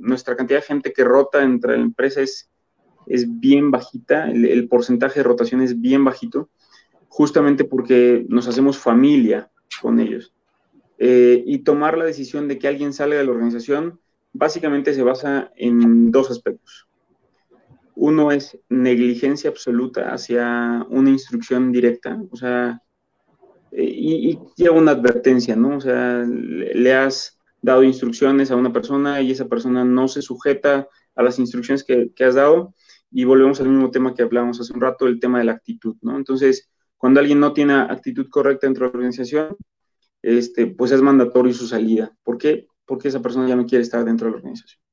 [0.00, 2.50] nuestra cantidad de gente que rota entre la empresa es,
[3.06, 6.48] es bien bajita, el, porcentaje de rotación es bien bajito,
[7.08, 9.50] justamente porque nos hacemos familia
[9.82, 10.32] con ellos.
[10.96, 14.00] Eh, y tomar la decisión de que alguien salga de la organización
[14.32, 16.88] básicamente se basa en dos aspectos.
[17.96, 22.80] Uno es negligencia absoluta hacia una instrucción directa, o sea,
[23.72, 25.76] y, lleva una advertencia, ¿no?
[25.76, 30.88] O sea, le has dado instrucciones a una persona y esa persona no se sujeta
[31.14, 32.74] a las instrucciones que, que has dado.
[33.10, 35.96] Y volvemos al mismo tema que hablábamos hace un rato, el tema de la actitud,
[36.02, 36.16] ¿no?
[36.16, 39.56] Entonces, cuando alguien no tiene actitud correcta dentro de la organización,
[40.22, 42.16] este, pues es mandatorio su salida.
[42.22, 42.66] ¿Por qué?
[42.86, 44.83] Porque esa persona ya no quiere estar dentro de la organización.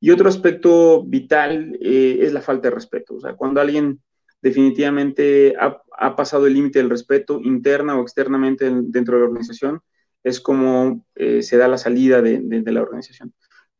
[0.00, 3.16] Y otro aspecto vital eh, es la falta de respeto.
[3.16, 4.00] O sea, cuando alguien
[4.42, 9.80] definitivamente ha, pasado el límite del respeto interna o externamente dentro de la organización,
[10.22, 13.32] es como eh, se da la salida de, la organización.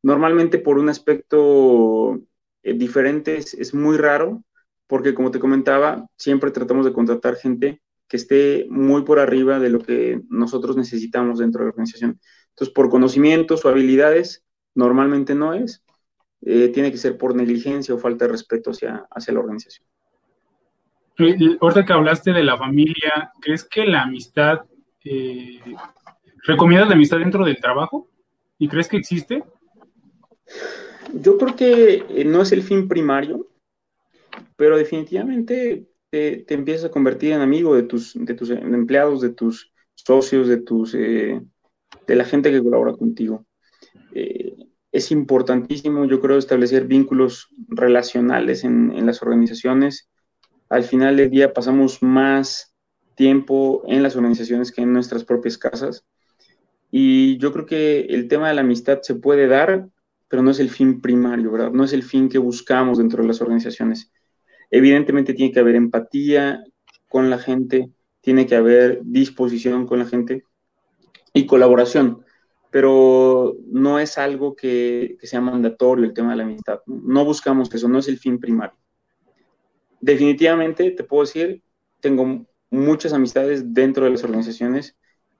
[0.03, 2.21] Normalmente por un aspecto
[2.63, 4.43] eh, diferente es, es, muy raro,
[4.87, 9.71] porque como te comentaba, siempre tratamos de contratar gente que esté muy por arriba de
[9.71, 12.21] lo que nosotros necesitamos dentro de la organización.
[12.51, 15.85] Entonces, por conocimientos o habilidades, normalmente no es.
[16.43, 19.87] Eh, tiene que ser por negligencia o falta de respeto hacia, hacia la organización.
[21.61, 24.61] Ahorita que hablaste de la familia, ¿crees que la amistad,
[25.05, 25.61] eh,
[26.45, 28.11] recomiendas la amistad dentro del trabajo?
[28.59, 29.43] ¿Y crees que existe?
[31.15, 33.49] Yo creo que eh, no es el fin primario,
[34.57, 39.73] pero definitivamente te, empiezas a convertir en amigo de tus, de tus empleados, de tus
[39.95, 41.41] socios, de, tus, eh,
[42.07, 43.47] de la gente que colabora contigo.
[44.13, 50.09] Eh, es importantísimo, yo creo, establecer vínculos relacionales en, las organizaciones.
[50.69, 52.75] Al final del día pasamos más
[53.15, 56.05] tiempo en las organizaciones que en nuestras propias casas.
[56.91, 59.89] Y yo creo que el tema de la amistad se puede dar,
[60.29, 61.73] pero no es el fin primario, ¿verdad?
[61.73, 64.13] No es el fin que buscamos dentro de las organizaciones.
[64.71, 66.65] Evidentemente tiene que haber empatía
[67.09, 70.45] con la gente, tiene que haber disposición con la gente
[71.33, 72.25] y colaboración,
[72.77, 76.81] pero no es algo que, sea mandatorio el tema de la amistad.
[76.85, 77.25] ¿no?
[77.25, 78.79] buscamos eso, no es el fin primario.
[79.99, 81.63] Definitivamente, te puedo decir,
[82.01, 84.95] tengo muchas amistades dentro de las organizaciones,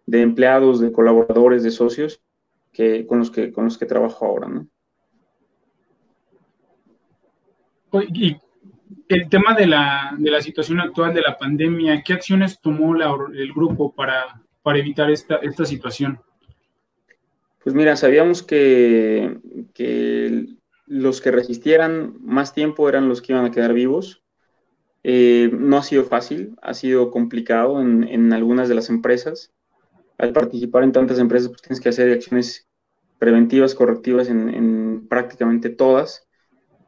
[0.07, 2.23] de empleados, de colaboradores, de socios,
[2.73, 4.67] que, con, los que, con los que trabajo ahora, ¿no?
[8.15, 8.35] Y
[9.09, 13.53] el tema de la, de la, situación actual de la pandemia, ¿qué acciones tomó el
[13.53, 16.19] grupo para, para evitar esta, esta, situación?
[17.67, 19.41] Pues mira, sabíamos que,
[19.75, 20.47] que,
[20.87, 24.23] los que resistieran más tiempo eran los que iban a quedar vivos.
[25.03, 29.53] Eh, no ha sido fácil, ha sido complicado en, en, algunas de las empresas.
[30.17, 32.69] Al participar en tantas empresas, pues tienes que hacer acciones
[33.19, 36.29] preventivas, correctivas en, en prácticamente todas.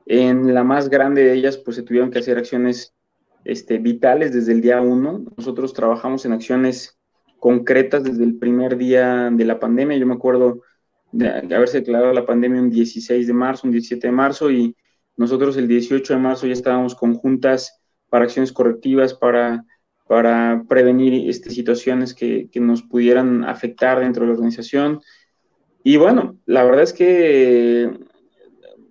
[0.06, 2.94] En la más grande de ellas, pues se tuvieron que hacer acciones
[3.42, 5.24] este, vitales desde el día uno.
[5.36, 7.00] Nosotros trabajamos en acciones
[7.40, 9.96] concretas desde el primer día de la pandemia.
[9.96, 10.62] Yo me acuerdo
[11.12, 14.76] de haberse declarado la pandemia un 16 de marzo, un 17 de marzo, y
[15.16, 19.64] nosotros el 18 de marzo ya estábamos con juntas para acciones correctivas, para,
[20.06, 25.00] para prevenir este, situaciones que, que nos pudieran afectar dentro de la organización.
[25.82, 27.90] Y bueno, la verdad es que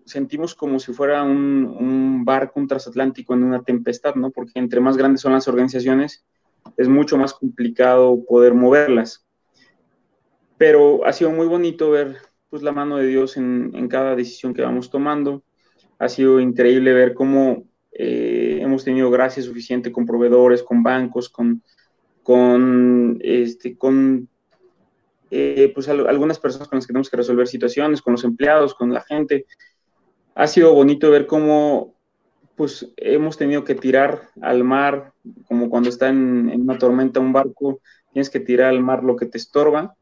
[0.07, 4.31] sentimos como si fuera un, barco, un transatlántico en una tempestad, ¿no?
[4.31, 6.25] Porque entre más grandes son las organizaciones,
[6.77, 9.26] es mucho más complicado poder moverlas.
[10.57, 12.17] Pero ha sido muy bonito ver
[12.49, 15.43] pues, la mano de Dios en, cada decisión que vamos tomando.
[15.99, 21.61] Ha sido increíble ver cómo eh, hemos tenido gracia suficiente con proveedores, con bancos, con,
[22.23, 24.27] con, este, con
[25.31, 28.93] eh, pues, algunas personas con las que tenemos que resolver situaciones, con los empleados, con
[28.93, 29.45] la gente
[30.37, 31.95] ha sido bonito ver cómo
[32.55, 35.13] pues hemos tenido que tirar al mar,
[35.47, 37.81] como cuando está en, una tormenta un barco,
[38.13, 39.96] tienes que tirar al mar lo que te estorba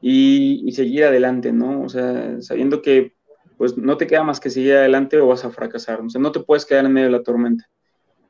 [0.00, 1.82] y, seguir adelante, ¿no?
[1.82, 3.14] O sea, sabiendo que
[3.56, 6.32] pues no te queda más que seguir adelante o vas a fracasar, o sea, no
[6.32, 7.68] te puedes quedar en medio de la tormenta.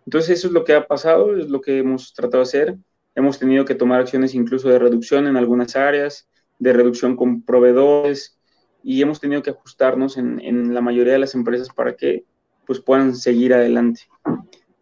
[0.04, 2.76] Entonces eso es lo que ha pasado, es lo que hemos tratado de hacer.
[3.14, 6.28] Hemos tenido que tomar acciones incluso de reducción en algunas áreas,
[6.58, 8.40] de reducción con proveedores,
[8.82, 12.24] y hemos tenido que ajustarnos en, en, la mayoría de las empresas para que
[12.66, 14.02] pues puedan seguir adelante.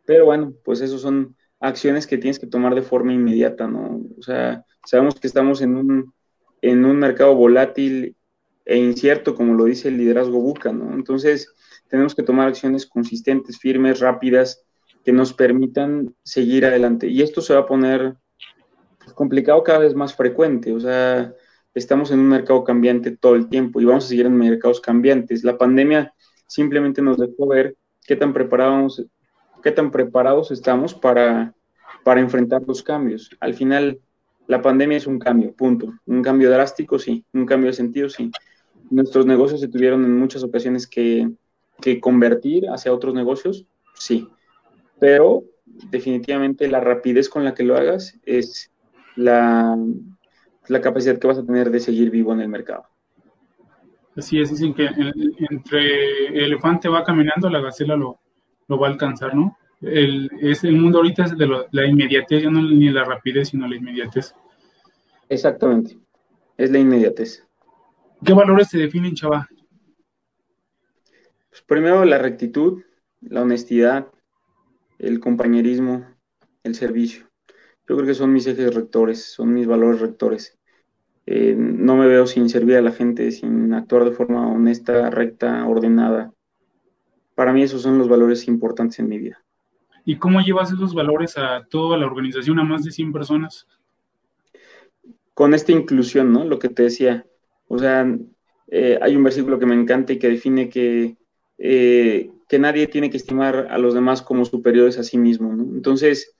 [0.06, 4.00] Pero bueno, pues eso son acciones que tienes que tomar de forma inmediata, ¿no?
[4.18, 6.14] O sea, sabemos que estamos en un,
[6.62, 8.16] en un mercado volátil
[8.64, 10.92] e incierto, como lo dice el liderazgo Buca, ¿no?
[10.92, 11.54] Entonces,
[11.88, 14.64] tenemos que tomar acciones consistentes, firmes, rápidas,
[15.04, 17.08] que nos permitan seguir adelante.
[17.08, 18.16] Y esto se va a poner
[19.14, 21.32] complicado cada vez más frecuente, o sea,
[21.74, 25.44] estamos en un mercado cambiante todo el tiempo y vamos a seguir en mercados cambiantes.
[25.44, 26.12] La pandemia
[26.46, 29.04] simplemente nos dejó ver qué tan preparados,
[29.62, 31.54] qué tan preparados estamos para,
[32.04, 33.30] para enfrentar los cambios.
[33.40, 34.00] Al final,
[34.48, 35.92] la pandemia es un cambio, punto.
[36.06, 37.24] Un cambio drástico, sí.
[37.34, 38.30] Un cambio de sentido, sí.
[38.90, 41.30] Nuestros negocios se tuvieron en muchas ocasiones que,
[41.80, 44.26] que convertir hacia otros negocios, sí.
[44.98, 45.44] Pero
[45.90, 48.72] definitivamente la rapidez con la que lo hagas es
[49.16, 49.76] la,
[50.68, 52.84] la capacidad que vas a tener de seguir vivo en el mercado.
[54.16, 54.88] Así es, dicen que
[55.50, 58.18] entre el elefante va caminando, la gacela lo,
[58.66, 59.58] lo va a alcanzar, ¿no?
[59.80, 63.68] El, es, el mundo ahorita es de la inmediatez, ya no ni la rapidez, sino
[63.68, 64.34] la inmediatez.
[65.28, 65.98] Exactamente,
[66.56, 67.44] es la inmediatez.
[68.24, 69.48] ¿Qué valores se definen, chava?
[71.50, 72.82] Pues primero la rectitud,
[73.20, 74.08] la honestidad,
[74.98, 76.06] el compañerismo,
[76.64, 77.28] el servicio.
[77.88, 80.58] Yo creo que son mis ejes rectores, son mis valores rectores.
[81.26, 85.66] Eh, no me veo sin servir a la gente, sin actuar de forma honesta, recta,
[85.66, 86.32] ordenada.
[87.34, 89.38] Para mí esos son los valores importantes en mi vida.
[90.08, 93.66] ¿Y cómo llevas esos valores a toda la organización, a más de 100 personas?
[95.34, 96.46] Con esta inclusión, ¿no?
[96.46, 97.26] Lo que te decía.
[97.66, 98.10] O sea,
[98.68, 101.18] eh, hay un versículo que me encanta y que define que,
[101.58, 105.64] eh, que nadie tiene que estimar a los demás como superiores a sí mismo, ¿no?
[105.74, 106.34] Entonces,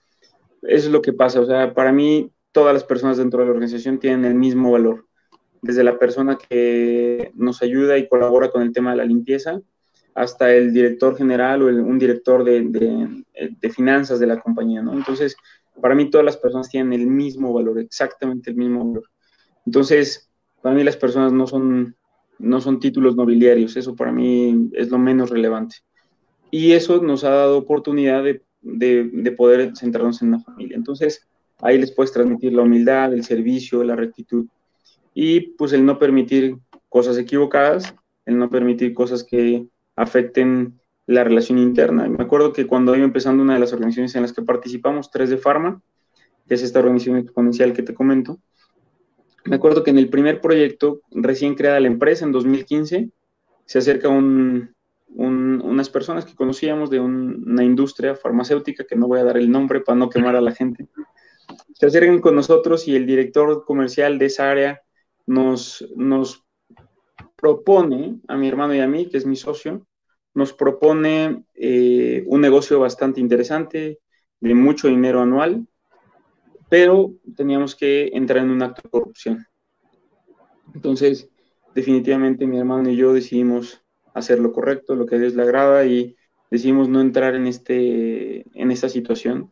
[0.63, 1.39] eso es lo que pasa.
[1.39, 5.05] O sea, para mí, todas las personas dentro de la organización tienen el mismo valor.
[5.61, 9.61] Desde la persona que nos ayuda y colabora con el tema de la limpieza,
[10.15, 14.93] hasta el director general o un director de, de, finanzas de la compañía, ¿no?
[14.93, 15.35] Entonces,
[15.81, 19.09] para mí todas las personas tienen el mismo valor, exactamente el mismo valor.
[19.65, 20.29] Entonces,
[20.61, 21.95] para mí las personas no son,
[22.37, 25.77] no son títulos nobiliarios, eso para mí es lo menos relevante.
[26.51, 30.75] Y eso nos ha dado oportunidad de, de poder centrarnos en una familia.
[30.75, 31.29] Entonces,
[31.61, 34.45] Ahí les puedes transmitir la humildad, el servicio, la rectitud
[35.13, 37.93] y pues el no permitir cosas equivocadas,
[38.25, 39.65] el no permitir cosas que
[39.99, 42.07] afecten la relación interna.
[42.07, 45.29] Me acuerdo que cuando iba empezando una de las organizaciones en las que participamos, 3
[45.29, 45.81] de Pharma,
[46.47, 48.39] que es esta organización exponencial que te comento,
[49.45, 53.09] me acuerdo que en el primer proyecto, recién creada la empresa en 2015,
[53.65, 54.73] se acerca un,
[55.09, 59.81] unas personas que conocíamos de una industria farmacéutica, que no voy a dar el nombre
[59.81, 60.87] para no quemar a la gente,
[61.73, 64.81] se acercan con nosotros y el director comercial de esa área
[65.25, 66.45] nos, nos
[67.35, 69.87] propone, a mi hermano y a mí, que es mi socio,
[70.33, 73.99] nos propone eh, un negocio bastante interesante,
[74.39, 75.67] de mucho dinero anual,
[76.69, 79.45] pero teníamos que entrar en un acto de corrupción.
[80.73, 81.29] Entonces,
[81.73, 85.85] definitivamente mi hermano y yo decidimos hacer lo correcto, lo que a Dios le agrada
[85.85, 86.15] y
[86.49, 89.51] decidimos no entrar en, este, en esta situación.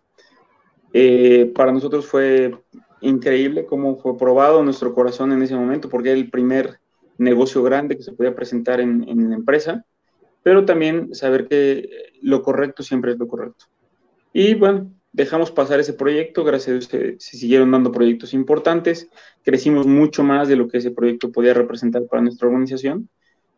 [0.93, 2.55] Eh, para nosotros fue
[3.01, 6.79] increíble cómo fue probado nuestro corazón en ese momento, porque era el primer
[7.17, 9.85] negocio grande que se podía presentar en, la empresa,
[10.47, 11.89] pero también saber que
[12.21, 13.65] lo correcto siempre es lo correcto.
[14.31, 19.09] Y bueno, dejamos pasar ese proyecto, gracias a Dios se, siguieron dando proyectos importantes,
[19.43, 23.09] crecimos mucho más de lo que ese proyecto podía representar para nuestra organización,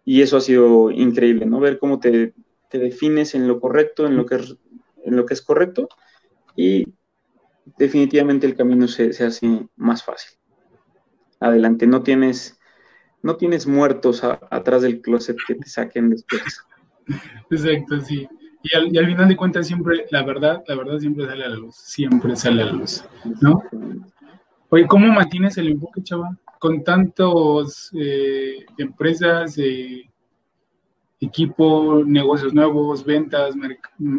[0.04, 1.60] y eso ha sido increíble, ¿no?
[1.60, 2.34] Ver cómo te,
[2.72, 4.38] te defines en lo correcto, en lo que
[5.04, 5.90] en lo que es correcto,
[6.56, 6.88] y
[7.78, 10.40] definitivamente el camino se, hace más fácil.
[11.40, 12.60] Adelante, no tienes,
[13.22, 16.66] no tienes muertos atrás del closet que te saquen después.
[17.50, 18.28] Exacto, sí.
[18.62, 21.76] Y al, final de cuentas siempre, la verdad, la verdad siempre sale a la luz,
[21.76, 23.06] siempre sale a la luz,
[23.42, 23.64] ¿no?
[24.70, 26.38] Oye, ¿cómo mantienes el enfoque, chaval?
[26.60, 30.10] Con tantos eh, empresas, eh,
[31.22, 33.56] equipo, negocios nuevos, ventas,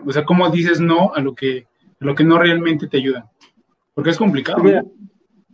[0.07, 1.67] o sea, ¿cómo dices no a lo que,
[2.01, 3.31] a lo que no realmente te ayuda?
[3.95, 4.63] Porque es complicado.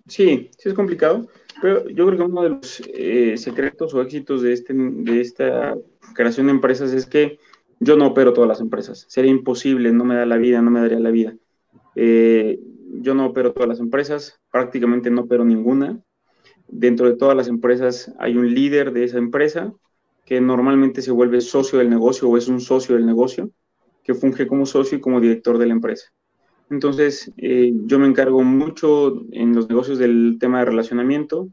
[0.06, 1.26] sí, sí es complicado,
[1.60, 5.74] pero yo creo que uno de los eh, secretos o éxitos de, este, de esta
[6.14, 7.38] creación de empresas es que
[7.80, 9.04] yo no opero todas las empresas.
[9.08, 11.36] Sería imposible, no me da la vida, no me daría la vida.
[11.94, 12.58] Eh,
[13.00, 16.00] yo no opero todas las empresas, prácticamente no opero ninguna.
[16.68, 19.72] Dentro de todas las empresas hay un líder de esa empresa
[20.24, 23.50] que normalmente se vuelve socio del negocio o es un socio del negocio,
[24.02, 26.12] que funge como socio y como director de la empresa.
[26.68, 31.48] Entonces, eh, yo me encargo mucho en los negocios del tema de relacionamiento,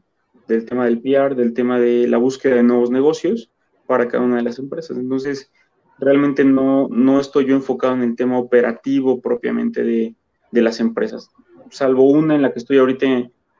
[0.48, 3.50] del tema del PR, del tema de la búsqueda de nuevos negocios
[3.86, 4.96] para cada una de las empresas.
[4.96, 5.50] Entonces,
[5.98, 10.14] realmente no, no estoy yo enfocado en el tema operativo propiamente de,
[10.50, 11.30] de las empresas,
[11.70, 13.06] salvo una en la que estoy ahorita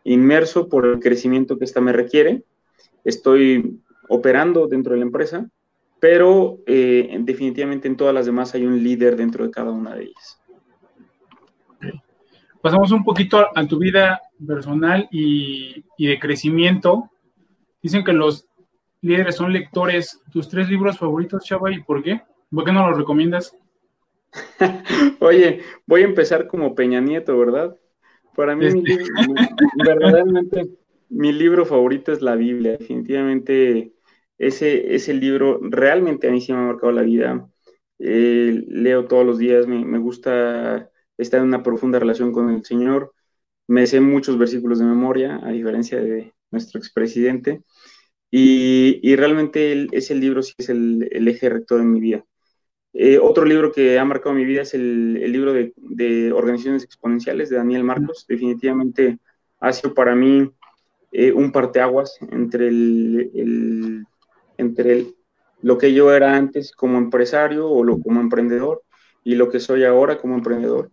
[0.05, 2.45] inmerso por el crecimiento que esta me requiere.
[3.05, 5.49] Estoy operando dentro de la empresa,
[6.01, 10.05] pero eh, definitivamente en todas las demás hay un líder dentro de cada una de
[10.05, 10.41] ellas
[12.65, 17.11] pasamos un poquito a, tu vida personal y, de crecimiento.
[17.83, 18.49] Dicen que los
[19.05, 20.23] líderes son lectores.
[20.33, 22.23] ¿Tus tres libros favoritos, Chava, y por qué?
[22.51, 23.57] ¿Por qué no los recomiendas?
[25.21, 27.77] Oye, voy a empezar como Peña Nieto, ¿verdad?
[28.35, 28.99] Para mí, este.
[29.85, 30.69] verdaderamente,
[31.09, 32.77] mi libro favorito es la Biblia.
[32.79, 33.93] Definitivamente,
[34.39, 37.49] ese, ese libro realmente a mí sí me ha marcado la vida.
[38.01, 42.65] Eh, leo todos los días, me, me gusta está en una profunda relación con el
[42.65, 43.13] Señor.
[43.67, 47.63] Me sé muchos versículos de memoria, a diferencia de nuestro expresidente.
[48.37, 52.25] Y, realmente ese libro sí es el, eje rector de mi vida.
[52.93, 57.59] Eh, otro libro que ha marcado mi vida es el, libro de, organizaciones exponenciales de
[57.59, 58.27] Daniel Marcos.
[58.29, 59.21] Definitivamente
[59.61, 60.51] ha sido para mí
[61.13, 64.05] eh, un parteaguas entre, el,
[64.59, 65.07] entre
[65.63, 68.83] lo que yo era antes como empresario o lo, como emprendedor
[69.23, 70.91] y lo que soy ahora como emprendedor.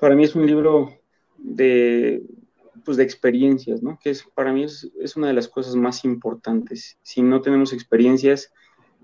[0.00, 0.90] Para mí es un libro
[1.38, 2.20] de,
[2.84, 3.98] pues, de experiencias, ¿no?
[4.02, 6.98] Que es, para mí es, una de las cosas más importantes.
[7.02, 8.52] Si no tenemos experiencias,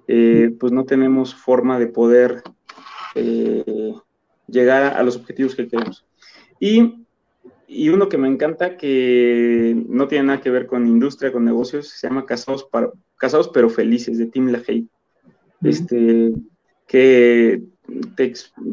[0.06, 2.42] eh, pues no tenemos forma de poder
[3.14, 3.94] eh,
[4.46, 6.06] llegar a, los objetivos que queremos.
[6.60, 7.04] Y,
[7.66, 11.88] y, uno que me encanta, que no tiene nada que ver con industria, con negocios,
[11.88, 14.86] se llama Casados, para, Casados pero Felices, de Tim LaHaye.
[15.62, 16.32] Este,
[16.86, 17.62] que
[18.16, 18.32] te,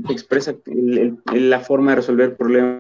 [0.10, 0.56] expresa
[1.34, 2.80] la forma de resolver problemas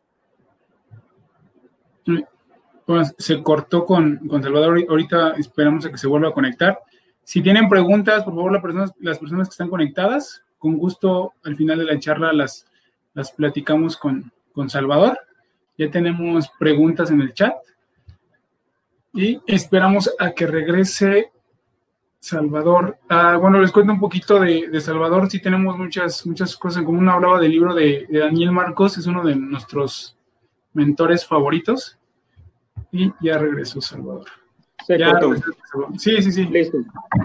[2.85, 4.83] pues, se cortó con, con, Salvador.
[4.87, 6.79] Ahorita esperamos a que se vuelva a conectar.
[7.23, 11.55] Si tienen preguntas, por favor, las personas, las personas que están conectadas, con gusto al
[11.55, 12.67] final de la charla las,
[13.13, 15.19] las platicamos con, con Salvador.
[15.77, 17.55] Ya tenemos preguntas en el chat.
[19.13, 21.31] Y esperamos a que regrese
[22.19, 22.97] Salvador.
[23.09, 25.29] Ah, bueno, les cuento un poquito de, de, Salvador.
[25.29, 27.07] Sí tenemos muchas, muchas cosas en común.
[27.07, 30.17] Hablaba del libro de, de Daniel Marcos, es uno de nuestros
[30.75, 31.97] mentores favoritos.
[32.91, 34.27] Y ya regresó Salvador.
[35.97, 36.45] sí, sí, sí.
[36.45, 36.77] Listo.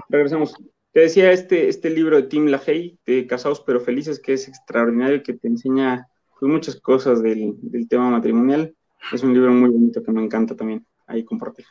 [0.09, 0.55] Regresamos.
[0.93, 5.23] Te decía este, este libro de Tim LaHaye, de Casados pero Felices, que es extraordinario,
[5.23, 7.57] que te enseña pues, muchas cosas del,
[7.89, 8.75] tema matrimonial.
[9.13, 11.67] Es un libro muy bonito que me encanta también ahí compartir.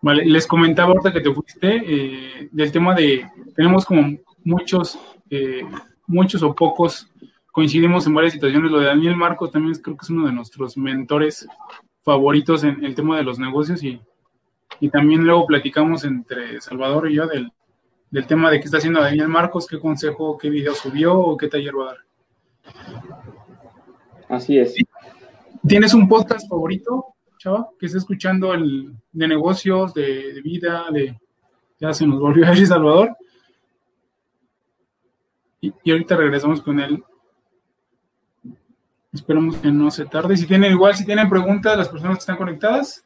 [0.00, 4.98] Vale, les comentaba ahorita que te fuiste eh, del tema de, tenemos como muchos,
[5.30, 5.62] eh,
[6.06, 7.08] muchos o pocos
[7.58, 8.70] coincidimos en varias situaciones.
[8.70, 11.44] Lo de Daniel Marcos también creo que es uno de nuestros mentores
[12.04, 14.00] favoritos en el tema de los negocios y,
[14.78, 17.50] y también luego platicamos entre Salvador y yo del,
[18.12, 21.48] del, tema de qué está haciendo Daniel Marcos, qué consejo, qué video subió o qué
[21.48, 21.98] taller va a dar.
[24.28, 24.76] Así es.
[25.66, 27.06] ¿Tienes un podcast favorito,
[27.38, 31.18] chava, que esté escuchando el de negocios, de, vida, de...
[31.80, 33.16] Ya se nos volvió a decir Salvador.
[35.60, 37.02] Y, y ahorita regresamos con él
[39.12, 40.36] Esperamos que no se tarde.
[40.36, 43.04] Si tienen igual, si tienen preguntas, las personas que están conectadas.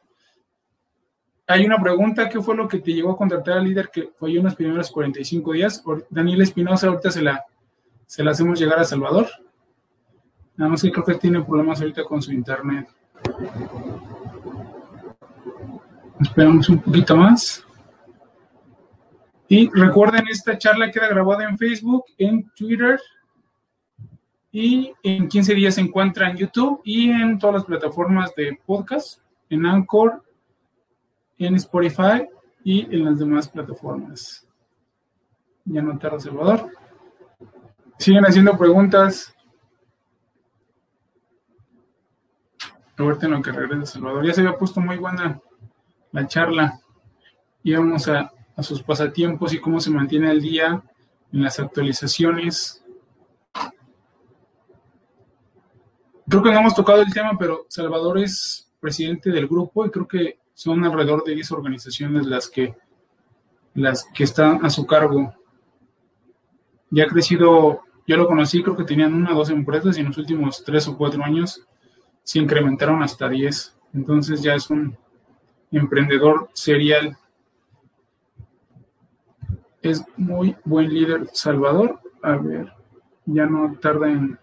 [1.47, 4.35] Hay una pregunta, ¿qué fue lo que te llevó a contratar al líder que fue
[4.35, 5.83] en los primeros 45 días?
[6.09, 7.43] Daniel Espinosa, ahorita se la,
[8.05, 9.27] se la hacemos llegar a Salvador.
[10.55, 12.87] Nada más que creo que tiene problemas ahorita con su internet.
[16.21, 17.65] Esperamos un poquito más.
[19.47, 22.99] Y recuerden, esta charla queda grabada en Facebook, en Twitter
[24.55, 29.19] y en 15 días se encuentra en YouTube y en todas las plataformas de podcast,
[29.49, 30.23] en Anchor,
[31.39, 32.27] en Spotify
[32.63, 34.47] y en las demás plataformas.
[35.65, 36.69] Ya no tarda Salvador.
[37.97, 39.35] Siguen haciendo preguntas.
[42.95, 44.23] Ahorita en lo que regresa Salvador.
[44.23, 45.41] Ya se había puesto muy buena
[46.11, 46.79] la charla.
[47.63, 50.83] Y vamos a, a sus pasatiempos y cómo se mantiene el día
[51.31, 52.82] en las actualizaciones
[56.27, 60.07] Creo que no hemos tocado el tema, pero Salvador es presidente del grupo y creo
[60.07, 62.75] que son alrededor de 10 organizaciones las que,
[63.73, 65.33] las que están a su cargo.
[66.89, 70.07] Ya ha crecido, yo lo conocí, creo que tenían una o dos empresas y en
[70.07, 71.67] los últimos tres o cuatro años
[72.23, 73.77] se incrementaron hasta 10.
[73.93, 74.97] Entonces ya es un
[75.71, 77.17] emprendedor serial.
[79.81, 81.99] Es muy buen líder Salvador.
[82.21, 82.71] A ver,
[83.25, 84.39] ya no tarda en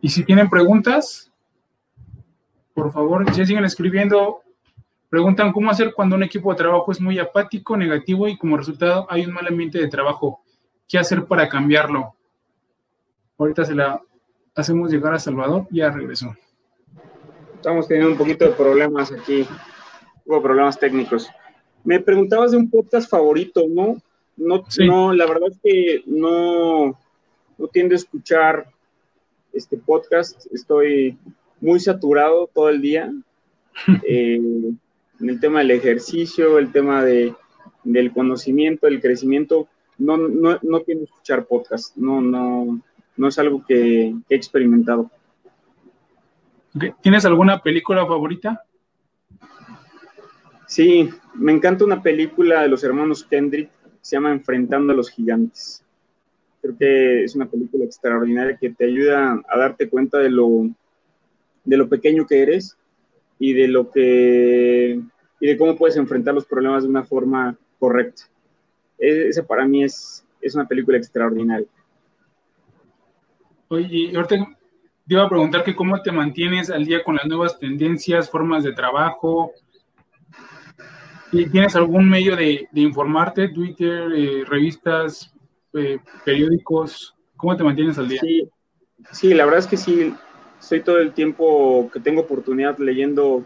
[0.00, 1.32] y si tienen preguntas,
[2.74, 4.40] por favor, ya siguen escribiendo.
[5.08, 9.06] Preguntan cómo hacer cuando un equipo de trabajo es muy apático, negativo y como resultado
[9.08, 10.40] hay un mal ambiente de trabajo.
[10.86, 12.14] ¿Qué hacer para cambiarlo?
[13.38, 14.00] Ahorita se la
[14.54, 16.36] hacemos llegar a Salvador y ya regresó.
[17.54, 19.46] Estamos teniendo un poquito de problemas aquí.
[20.24, 21.30] Hubo problemas técnicos.
[21.82, 23.96] Me preguntabas de un podcast favorito, ¿no?
[24.36, 26.98] No, no la verdad es que no,
[27.56, 28.66] no tiendo a escuchar
[29.56, 30.46] este podcast.
[30.52, 31.18] Estoy
[31.60, 33.12] muy saturado todo el día
[34.06, 37.34] eh, en el tema del ejercicio, el tema de,
[37.84, 39.68] del conocimiento, el crecimiento.
[39.98, 42.80] No, no, no a escuchar podcast, no, no,
[43.16, 45.10] no es algo que, he experimentado.
[47.00, 48.62] ¿Tienes alguna película favorita?
[50.66, 53.70] Sí, me encanta una película de los hermanos Kendrick,
[54.02, 55.85] se llama Enfrentando a los Gigantes.
[56.66, 60.68] Creo que es una película extraordinaria que te ayuda a darte cuenta de lo,
[61.64, 62.76] de lo pequeño que eres
[63.38, 65.00] y de lo que
[65.38, 68.24] y de cómo puedes enfrentar los problemas de una forma correcta.
[68.98, 71.68] E, esa para mí es, es una película extraordinaria.
[73.68, 74.36] Oye, ahorita
[75.06, 78.64] te iba a preguntar que cómo te mantienes al día con las nuevas tendencias, formas
[78.64, 79.52] de trabajo.
[81.30, 83.50] ¿Tienes algún medio de, informarte?
[83.50, 85.35] Twitter, eh, revistas,
[85.76, 87.14] eh, periódicos.
[87.36, 88.20] ¿Cómo te mantienes al día?
[88.20, 88.48] Sí,
[89.12, 90.14] sí, la verdad es que sí.
[90.58, 93.44] Estoy todo el tiempo que tengo oportunidad leyendo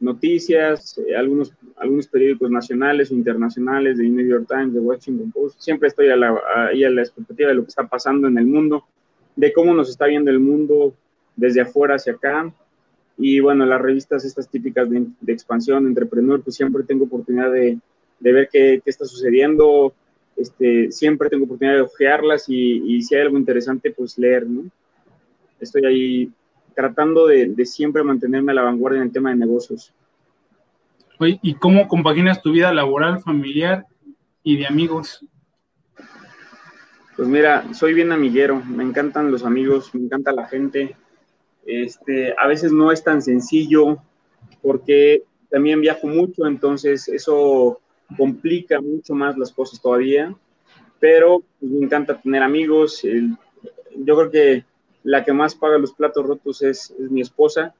[0.00, 5.60] noticias, eh, algunos, algunos periódicos nacionales o internacionales, de New York Times, de Washington Post.
[5.60, 8.46] Siempre estoy a la, ahí a la expectativa de lo que está pasando en el
[8.46, 8.84] mundo,
[9.34, 10.94] de cómo nos está viendo el mundo
[11.34, 12.52] desde afuera hacia acá.
[13.16, 17.78] Y bueno, las revistas estas típicas de, expansión, entrepreneur, pues siempre tengo oportunidad de,
[18.20, 19.94] de ver qué, qué, está sucediendo.
[20.36, 24.64] Este, siempre tengo oportunidad de ojearlas y, y si hay algo interesante, pues leer, ¿no?
[25.60, 26.32] Estoy ahí
[26.74, 29.92] tratando de, siempre mantenerme a la vanguardia en el tema de negocios.
[31.20, 33.86] ¿y cómo compaginas tu vida laboral, familiar
[34.42, 35.24] y de amigos?
[37.16, 40.96] Pues mira, soy bien amiguero, me encantan los amigos, me encanta la gente.
[41.64, 43.98] Este, a veces no es tan sencillo
[44.60, 47.80] porque también viajo mucho, entonces eso
[48.16, 50.34] complica mucho más las cosas todavía,
[51.00, 53.02] pero pues, me encanta tener amigos.
[53.96, 54.64] yo creo que
[55.02, 57.74] la que más paga los platos rotos es, mi esposa,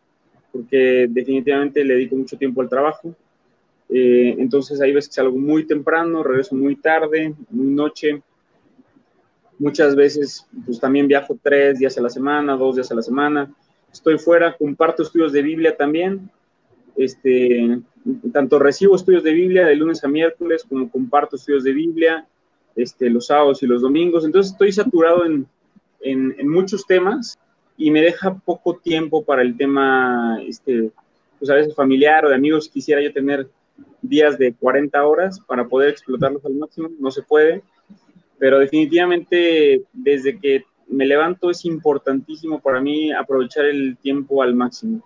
[0.53, 3.15] porque definitivamente le dedico mucho tiempo al trabajo.
[3.89, 8.23] Eh, entonces hay veces que salgo muy temprano, regreso muy tarde, muy noche.
[9.59, 13.53] Muchas veces pues también viajo tres días a la semana, dos días a la semana.
[13.93, 16.31] Estoy fuera, comparto estudios de Biblia también.
[16.97, 17.81] Este,
[18.33, 22.27] tanto recibo estudios de Biblia de lunes a miércoles como comparto estudios de Biblia
[22.77, 24.25] este, los sábados y los domingos.
[24.25, 25.47] Entonces estoy saturado en,
[26.43, 27.39] muchos temas
[27.79, 30.91] y me deja poco tiempo para el tema, este,
[31.39, 32.69] pues a veces familiar o de amigos.
[32.69, 33.49] Quisiera yo tener
[34.03, 37.63] días de 40 horas para poder explotarlos al máximo, no se puede,
[38.39, 45.03] pero definitivamente desde que me levanto es importantísimo para mí aprovechar el tiempo al máximo.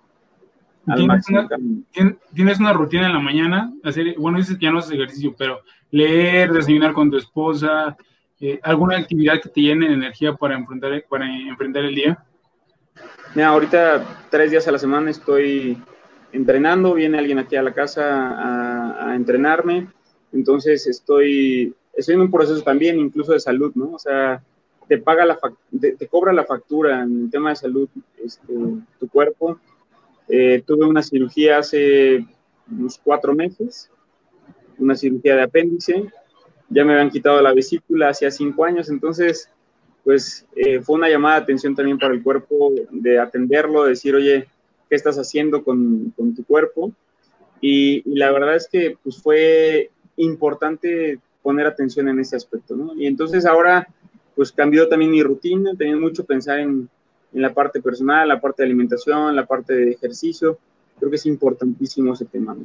[2.32, 3.72] ¿Tienes, una, rutina en la mañana?
[3.82, 5.60] Hacer, bueno, dices que ya no haces ejercicio, pero
[5.90, 7.96] leer, desayunar con tu esposa,
[8.40, 12.24] eh, ¿Alguna actividad que te llene de energía para enfrentar, para enfrentar el día?
[13.34, 15.76] Mira, ahorita tres días a la semana estoy
[16.32, 19.88] entrenando, viene alguien aquí a la casa a, entrenarme,
[20.32, 23.92] entonces estoy, estoy en un proceso también incluso de salud, ¿no?
[23.92, 24.40] O sea,
[24.86, 25.38] te paga la,
[25.80, 27.88] te, cobra la factura en el tema de salud
[28.22, 28.52] este,
[29.00, 29.58] tu cuerpo.
[30.28, 32.24] Eh, tuve una cirugía hace
[32.70, 33.90] unos cuatro meses,
[34.78, 36.04] una cirugía de apéndice,
[36.68, 39.50] ya me habían quitado la vesícula hacía cinco años, entonces,
[40.04, 44.14] pues eh, fue una llamada de atención también para el cuerpo de atenderlo, de decir,
[44.14, 44.46] oye,
[44.88, 46.92] ¿qué estás haciendo con, con tu cuerpo?
[47.60, 52.94] Y, la verdad es que pues fue importante poner atención en ese aspecto, ¿no?
[52.94, 53.88] Y entonces ahora,
[54.36, 56.88] pues cambió también mi rutina, tenía mucho pensar en,
[57.32, 60.58] en la parte personal, la parte de alimentación, la parte de ejercicio,
[60.98, 62.56] creo que es importantísimo ese tema.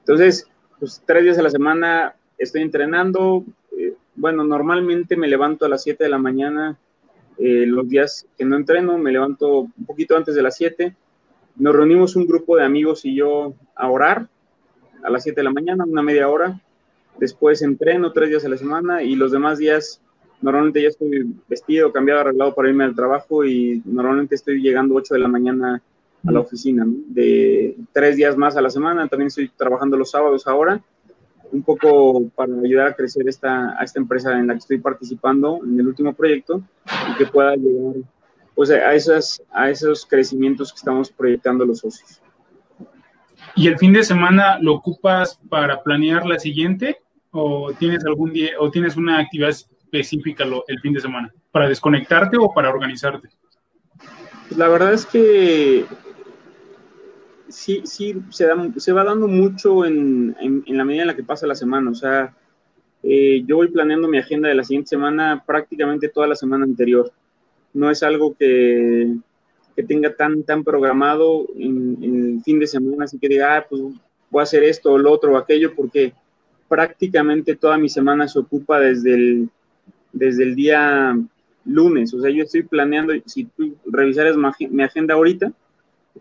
[0.00, 3.44] Entonces, pues tres días a la semana estoy entrenando.
[3.76, 6.78] Eh, bueno, normalmente me levanto a las 7 de la mañana.
[7.38, 10.94] Eh, los días que no entreno, me levanto un poquito antes de las 7.
[11.56, 14.28] Nos reunimos un grupo de amigos y yo a orar
[15.02, 16.60] a las 7 de la mañana, una media hora.
[17.18, 20.02] Después entreno tres días a la semana y los demás días
[20.40, 25.14] normalmente ya estoy vestido, cambiado, arreglado para irme al trabajo y normalmente estoy llegando 8
[25.14, 25.82] de la mañana
[26.26, 29.08] a la oficina, de tres días más a la semana.
[29.08, 30.80] También estoy trabajando los sábados ahora
[31.52, 35.60] un poco para ayudar a crecer esta, a esta empresa en la que estoy participando
[35.64, 36.62] en el último proyecto
[37.10, 37.94] y que pueda llegar
[38.54, 42.20] pues, a, esos, a esos crecimientos que estamos proyectando los socios.
[43.54, 46.98] ¿Y el fin de semana lo ocupas para planear la siguiente
[47.30, 49.54] o tienes algún día o tienes una actividad
[50.00, 53.28] específica el fin de semana para desconectarte o para organizarte?
[54.56, 55.84] La verdad es que
[57.48, 61.46] sí, sí se, se va dando mucho en, en, la medida en la que pasa
[61.46, 61.90] la semana.
[61.90, 62.34] O sea,
[63.02, 67.10] eh, yo voy planeando mi agenda de la siguiente semana prácticamente toda la semana anterior.
[67.72, 69.16] No es algo que,
[69.74, 73.82] que tenga tan, tan programado en, el fin de semana, así que diga, ah, pues
[74.30, 76.12] voy a hacer esto o lo otro o aquello, porque
[76.68, 79.50] prácticamente toda mi semana se ocupa desde el,
[80.16, 81.16] desde el día
[81.64, 82.14] lunes.
[82.14, 85.52] O sea, yo estoy planeando, si tú revisaras mi agenda ahorita,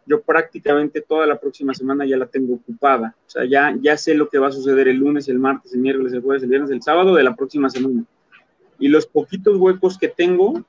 [0.05, 3.15] yo prácticamente toda la próxima semana ya la tengo ocupada.
[3.25, 5.79] O sea, ya, ya sé lo que va a suceder el lunes, el martes, el
[5.79, 8.03] miércoles, el jueves, el viernes, el sábado de la próxima semana.
[8.77, 10.65] Y los poquitos huecos que tengo,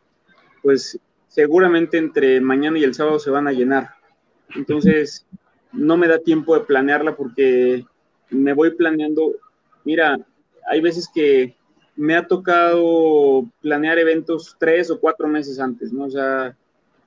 [0.62, 3.91] pues seguramente entre mañana y el sábado se van a llenar.
[4.55, 5.27] Entonces,
[5.72, 7.85] no me da tiempo de planearla porque
[8.31, 9.33] me voy planeando.
[9.85, 10.18] Mira,
[10.70, 11.55] hay veces que
[11.97, 16.05] me ha tocado planear eventos tres o cuatro meses antes, ¿no?
[16.05, 16.55] O sea,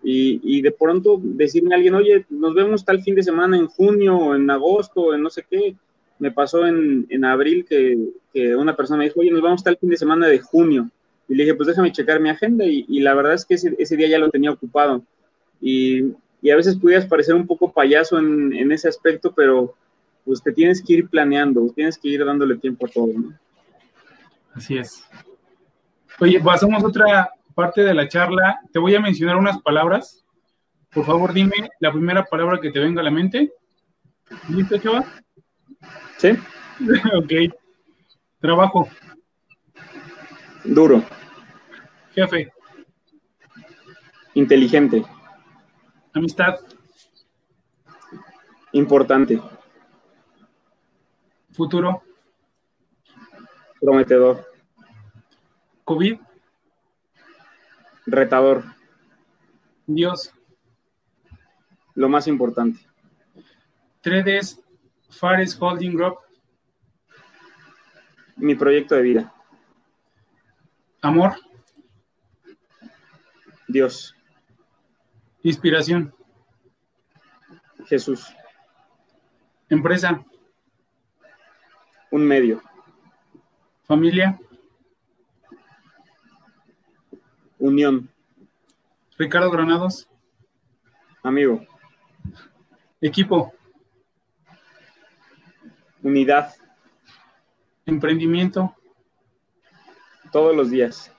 [0.04, 3.68] y, y, de pronto decirme a alguien, oye, nos vemos tal fin de semana en
[3.68, 5.76] junio en agosto, en no sé qué.
[6.20, 7.98] Me pasó en, en abril que,
[8.34, 10.90] que, una persona me dijo, oye, nos vamos tal fin de semana de junio.
[11.28, 12.66] Y le dije, pues déjame checar mi agenda.
[12.66, 15.04] Y, y la verdad es que ese, ese, día ya lo tenía ocupado.
[15.62, 19.76] Y, y a veces pudieras parecer un poco payaso en, en, ese aspecto, pero
[20.26, 23.34] pues te tienes que ir planeando, tienes que ir dándole tiempo a todo, ¿no?
[24.60, 25.10] Así es.
[26.20, 28.60] Oye, pasamos otra parte de la charla.
[28.74, 30.26] Te voy a mencionar unas palabras.
[30.94, 33.54] Por favor, dime la primera palabra que te venga a la mente.
[34.50, 35.06] ¿Listo, chaval?
[36.18, 36.32] Sí.
[37.16, 37.56] ok.
[38.42, 38.90] Trabajo.
[40.66, 41.06] Duro.
[42.14, 42.52] Jefe.
[44.34, 45.06] Inteligente.
[46.14, 46.56] Amistad.
[48.74, 49.40] Importante.
[51.54, 52.04] Futuro.
[53.80, 54.49] Prometedor.
[55.90, 56.20] COVID.
[58.06, 58.64] Retador.
[59.88, 60.32] Dios.
[61.96, 62.80] Lo más importante.
[64.04, 64.64] 3Ds
[65.10, 66.20] Fares Holding Group.
[68.36, 69.34] Mi proyecto de vida.
[71.02, 71.34] Amor.
[73.68, 74.16] Dios.
[75.42, 76.14] Inspiración.
[77.88, 78.32] Jesús.
[79.70, 80.24] Empresa.
[82.12, 82.62] Un medio.
[83.88, 84.40] Familia.
[87.60, 88.10] Unión.
[89.18, 90.10] Ricardo Granados.
[91.22, 91.66] Amigo.
[93.02, 93.54] Equipo.
[96.02, 96.56] Unidad.
[97.86, 98.74] Emprendimiento.
[100.32, 101.14] Todos los días.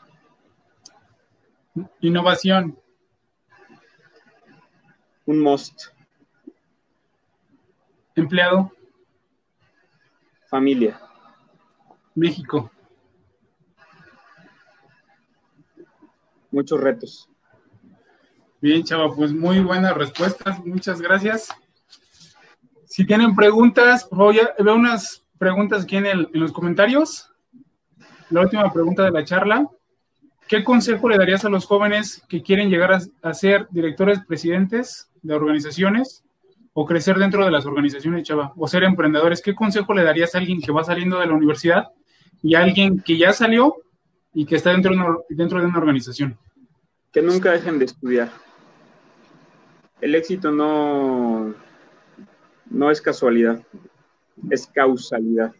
[2.01, 2.79] Innovación.
[5.27, 5.89] Un must.
[8.17, 8.73] Empleado.
[10.49, 10.99] Familia.
[12.15, 12.71] México.
[16.51, 17.29] Muchos retos.
[18.61, 20.65] Bien, chava, pues muy buenas respuestas.
[20.65, 21.49] Muchas gracias.
[22.85, 27.33] Si tienen preguntas, voy a veo unas preguntas aquí en, el, en los comentarios.
[28.29, 29.67] La última pregunta de la charla.
[30.47, 35.09] ¿Qué consejo le darías a los jóvenes que quieren llegar a, a ser directores presidentes
[35.23, 36.25] de organizaciones
[36.73, 39.41] o crecer dentro de las organizaciones, chava, o ser emprendedores?
[39.41, 41.89] ¿Qué consejo le darías a alguien que va saliendo de la universidad
[42.43, 43.77] y a alguien que ya salió
[44.33, 46.39] y que está dentro de una, dentro de una organización?
[47.13, 48.31] Que nunca dejen de estudiar.
[50.01, 51.55] El éxito no,
[52.71, 53.63] no es casualidad,
[54.51, 55.53] es causalidad.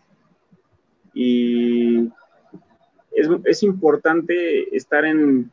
[1.13, 2.07] Y
[3.11, 5.51] es, es importante estar en,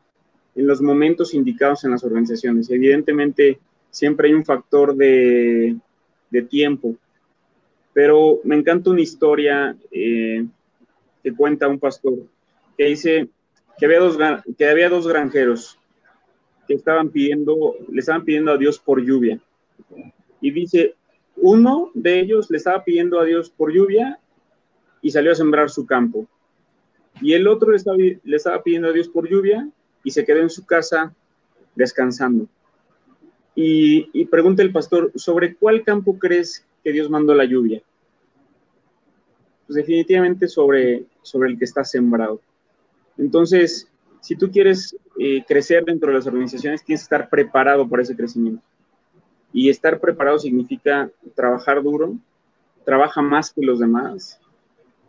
[0.54, 2.70] en, los momentos indicados en las organizaciones.
[2.70, 3.58] Evidentemente,
[3.90, 5.76] siempre hay un factor de,
[6.30, 6.94] de tiempo,
[7.92, 10.46] pero me encanta una historia eh,
[11.22, 12.14] que cuenta un pastor
[12.78, 13.28] que dice
[13.76, 14.16] que había dos,
[14.56, 15.78] que había dos granjeros
[16.66, 19.40] que estaban pidiendo, le estaban pidiendo a Dios por lluvia.
[20.40, 20.94] Y dice,
[21.36, 24.20] uno de ellos le estaba pidiendo a Dios por lluvia
[25.02, 26.26] y salió a sembrar su campo.
[27.20, 29.68] Y el otro le estaba, estaba pidiendo a Dios por lluvia
[30.04, 31.14] y se quedó en su casa
[31.74, 32.46] descansando.
[33.54, 37.82] Y, y, pregunta el pastor, ¿sobre cuál campo crees que Dios mandó la lluvia?
[39.66, 42.40] Pues definitivamente sobre, sobre el que está sembrado.
[43.18, 43.88] Entonces,
[44.20, 48.16] si tú quieres eh, crecer dentro de las organizaciones, tienes que estar preparado para ese
[48.16, 48.62] crecimiento.
[49.52, 52.16] Y estar preparado significa trabajar duro,
[52.84, 54.40] trabaja más que los demás,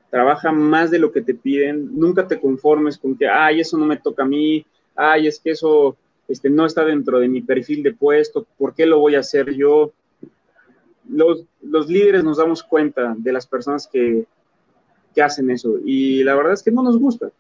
[0.10, 3.86] trabaja más de lo que te piden, nunca te conformes con que, ay, eso no
[3.86, 5.96] me toca a mí, ay, es que eso
[6.28, 9.54] este, no está dentro de mi perfil de puesto, ¿por qué lo voy a hacer
[9.54, 9.92] yo?
[11.08, 14.26] Los, los líderes nos damos cuenta de las personas que,
[15.14, 17.32] que hacen eso y la verdad es que no nos gusta.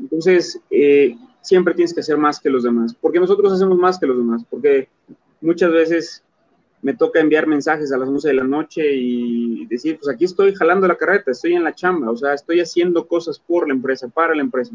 [0.00, 2.94] Entonces, eh, siempre tienes que hacer más que los demás.
[2.94, 4.42] porque nosotros hacemos más que los demás?
[4.48, 4.88] Porque
[5.40, 6.22] muchas veces
[6.82, 10.54] me toca enviar mensajes a las 11 de la noche y decir, pues aquí estoy
[10.54, 14.08] jalando la carreta, estoy en la chamba, o sea, estoy haciendo cosas por la empresa,
[14.08, 14.74] para la empresa.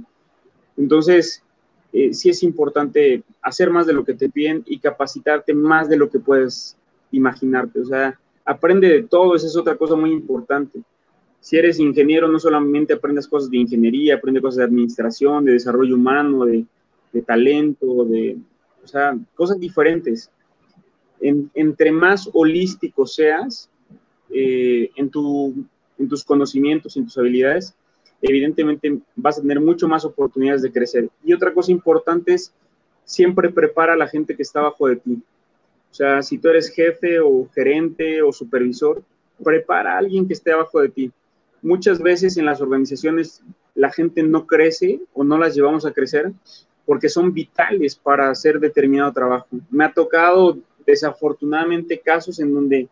[0.76, 1.44] Entonces,
[1.94, 5.98] eh, sí es importante hacer más de lo que te piden y capacitarte más de
[5.98, 6.78] lo que puedes
[7.12, 7.82] imaginarte.
[7.82, 10.82] O sea, aprende de todo, esa es otra cosa muy importante
[11.42, 15.96] si eres ingeniero, no solamente aprendes cosas de ingeniería, aprendes cosas de administración, de desarrollo
[15.96, 16.66] humano, de,
[17.14, 18.38] de talento, de,
[19.36, 20.30] cosas diferentes.
[21.22, 23.70] En, entre más holístico seas
[24.30, 25.54] eh, en, tu,
[25.98, 27.76] en tus conocimientos, en tus habilidades,
[28.22, 31.10] evidentemente vas a tener mucho más oportunidades de crecer.
[31.24, 32.54] Y otra cosa importante es,
[33.06, 35.22] siempre prepara a la gente que está abajo de ti.
[35.92, 39.02] O sea, si tú eres jefe o gerente o supervisor,
[39.44, 41.12] prepara a alguien que esté abajo de ti.
[41.62, 43.43] Muchas veces en las organizaciones
[43.76, 46.32] la gente no crece o no las llevamos a crecer
[46.86, 49.47] porque son vitales para hacer determinado trabajo.
[49.70, 52.88] Me ha tocado desafortunadamente casos en donde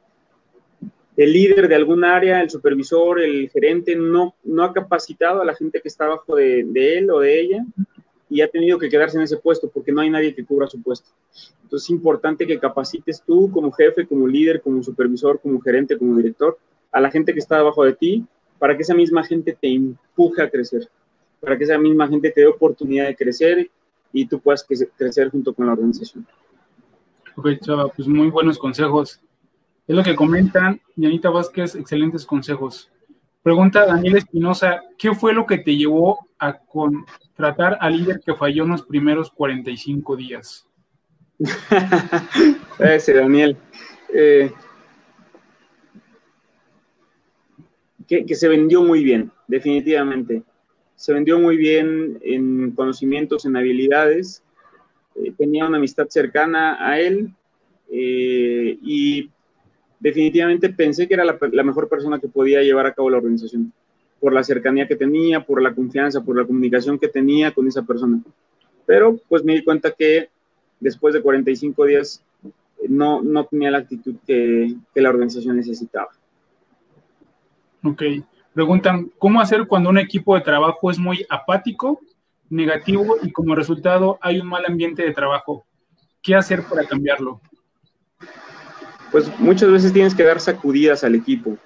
[1.15, 5.55] el líder de algún área, el supervisor, el gerente, no, no ha capacitado a la
[5.55, 7.65] gente que está abajo de, él o de ella
[8.30, 10.80] y ha tenido que quedarse en ese puesto porque no hay nadie que cubra su
[10.80, 11.09] puesto.
[11.63, 16.15] Entonces es importante que capacites tú como jefe, como líder, como supervisor, como gerente, como
[16.18, 16.59] director,
[16.91, 18.26] a la gente que está abajo de ti
[18.60, 20.89] para que esa misma gente te empuje a crecer,
[21.39, 23.70] para que esa misma gente te dé oportunidad de crecer
[24.14, 24.66] y tú puedas
[24.97, 26.26] crecer junto con la organización.
[27.36, 29.22] Ok, Chava, pues muy buenos consejos.
[29.88, 32.91] Es lo que comentan Yanita Vázquez, excelentes consejos.
[33.43, 38.64] Pregunta Daniel Espinosa, ¿qué fue lo que te llevó a contratar al líder que falló
[38.64, 40.68] en los primeros 45 días?
[42.80, 43.55] Ese Daniel.
[44.14, 44.51] Eh,
[48.08, 50.43] que, se vendió muy bien, definitivamente.
[50.95, 54.43] Se vendió muy bien en conocimientos, en habilidades.
[55.16, 57.30] Eh, tenía una amistad cercana a él
[57.91, 59.30] eh, y
[59.99, 63.74] definitivamente pensé que era la, la, mejor persona que podía llevar a cabo la organización,
[64.20, 67.84] por la cercanía que tenía, por la confianza, por la comunicación que tenía con esa
[67.84, 68.22] persona.
[68.86, 70.30] Pero pues me di cuenta que
[70.80, 72.24] después de 45 días
[72.88, 76.10] no, no tenía la actitud que, que la organización necesitaba.
[77.84, 78.04] Ok.
[78.54, 82.00] Preguntan, ¿cómo hacer cuando un equipo de trabajo es muy apático,
[82.50, 85.66] negativo y como resultado hay un mal ambiente de trabajo?
[86.24, 87.40] ¿Qué hacer para cambiarlo?
[89.12, 91.58] Pues muchas veces tienes que dar sacudidas al equipo.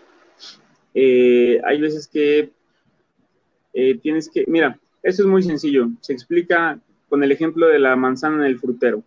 [0.94, 2.52] Eh, hay veces que
[3.74, 5.88] eh, tienes que, mira, eso es muy sencillo.
[6.02, 9.02] Se explica con el ejemplo de la manzana en el frutero.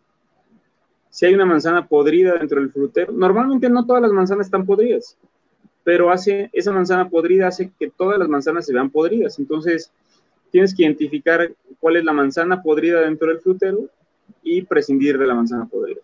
[1.10, 5.18] Si hay una manzana podrida dentro del frutero, normalmente no todas las manzanas están podridas
[5.84, 9.38] pero hace, esa manzana podrida hace que todas las manzanas se vean podridas.
[9.38, 9.92] Entonces,
[10.50, 13.90] tienes que identificar cuál es la manzana podrida dentro del frutero
[14.42, 16.00] y prescindir de la manzana podrida.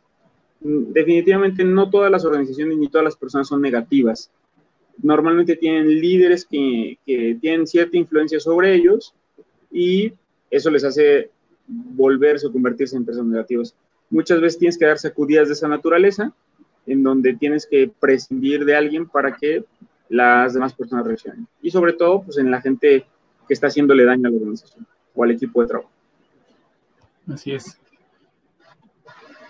[0.61, 4.31] Mm, definitivamente no todas las organizaciones ni todas las personas son negativas.
[5.03, 9.15] Normalmente tienen líderes que, que tienen cierta influencia sobre ellos
[9.73, 10.13] y
[10.51, 11.31] eso les hace
[11.67, 13.75] volverse o convertirse en personas negativas.
[14.11, 16.35] Muchas veces tienes que dar sacudidas de esa naturaleza
[16.87, 19.65] en donde tienes que prescindir de alguien para que
[20.09, 21.47] las demás personas reaccionen.
[21.63, 23.07] Y sobre todo, pues en la gente
[23.47, 25.91] que está haciéndole daño a la organización o al equipo de trabajo.
[27.33, 27.81] Así es.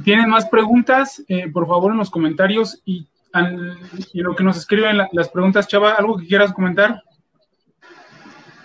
[0.05, 1.23] ¿Tienen más preguntas?
[1.29, 3.79] Eh, por favor, en los comentarios y, en
[4.15, 7.03] lo que nos escriben las preguntas, Chava, ¿algo que quieras comentar?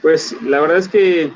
[0.02, 1.32] Pues la verdad es que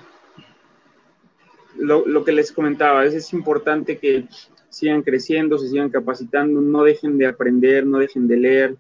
[1.78, 4.26] lo, lo que les comentaba, es, es importante que
[4.70, 8.78] sigan creciendo, se sigan capacitando, no dejen de aprender, no dejen de leer,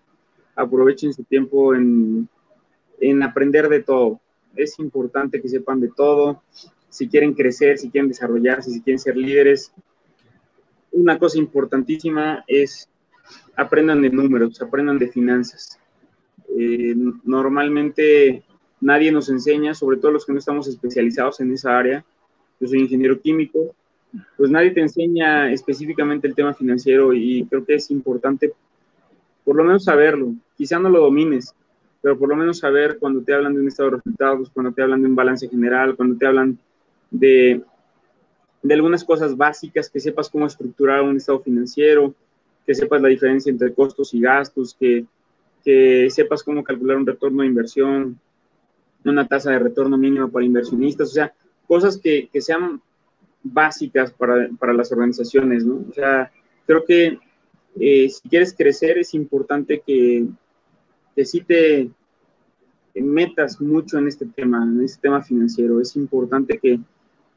[0.55, 2.27] aprovechen su tiempo en,
[2.99, 4.19] en aprender de todo.
[4.55, 6.41] Es importante que sepan de todo,
[6.89, 9.71] si quieren crecer, si quieren desarrollarse, si quieren ser líderes.
[10.91, 12.89] Una cosa importantísima es
[13.55, 15.79] aprendan de números, aprendan de finanzas.
[16.57, 18.43] Eh, normalmente
[18.81, 22.05] nadie nos enseña, sobre todo los que no estamos especializados en esa área.
[22.59, 23.75] Yo soy ingeniero químico,
[24.37, 28.53] pues nadie te enseña específicamente el tema financiero y creo que es importante
[29.43, 30.33] por lo menos saberlo.
[30.55, 31.53] Quizá no lo domines,
[32.01, 34.81] pero por lo menos saber cuando te hablan de un estado de resultados, cuando te
[34.81, 36.57] hablan de un balance general, cuando te hablan
[37.09, 37.61] de,
[38.61, 42.13] de algunas cosas básicas, que sepas cómo estructurar un estado financiero,
[42.65, 45.05] que sepas la diferencia entre costos y gastos, que,
[45.63, 48.19] que sepas cómo calcular un retorno de inversión,
[49.03, 51.33] una tasa de retorno mínima para inversionistas, o sea,
[51.67, 52.81] cosas que, que sean
[53.43, 55.85] básicas para, para, las organizaciones, ¿no?
[55.89, 56.31] O sea,
[56.65, 57.19] creo que
[57.79, 60.25] eh, si quieres crecer es importante que,
[61.15, 61.89] que sí te
[62.95, 65.79] metas mucho en este tema, en este tema financiero.
[65.79, 66.79] Es importante que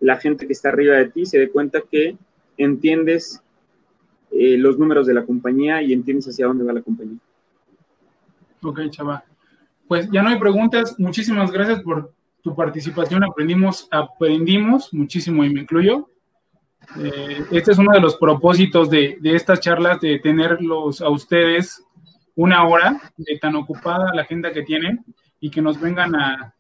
[0.00, 2.16] la gente que está arriba de ti se dé cuenta que
[2.57, 3.40] entiendes
[4.30, 7.18] eh, los números de la compañía y entiendes hacia dónde va la compañía.
[8.62, 9.24] Ok, chava.
[9.86, 10.98] Pues ya no hay preguntas.
[10.98, 12.12] Muchísimas gracias por
[12.43, 16.09] tu participación aprendimos, aprendimos muchísimo y me incluyo.
[16.99, 21.84] Eh, este es uno de los propósitos de, de, estas charlas, de tenerlos a ustedes
[22.34, 25.05] una hora de tan ocupada la agenda que tienen
[25.38, 26.55] y que nos vengan a,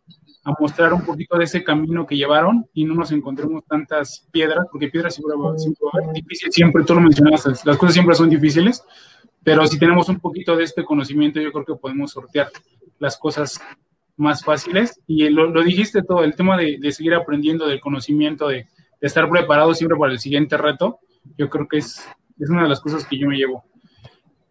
[0.44, 4.66] a, mostrar un poquito de ese camino que llevaron y no nos encontremos tantas piedras,
[4.70, 7.94] porque piedras siempre va, siempre va a haber, difícil, siempre tú lo mencionaste, las cosas
[7.94, 8.84] siempre son difíciles,
[9.42, 12.48] pero si tenemos un poquito de este conocimiento, yo creo que podemos sortear
[12.98, 13.60] las cosas
[14.22, 15.00] más fáciles.
[15.06, 18.66] Y lo, lo dijiste todo, el tema de, de, seguir aprendiendo, del conocimiento, de,
[19.02, 21.00] estar preparado siempre para el siguiente reto,
[21.36, 22.08] yo creo que es,
[22.38, 23.64] es una de las cosas que yo me llevo.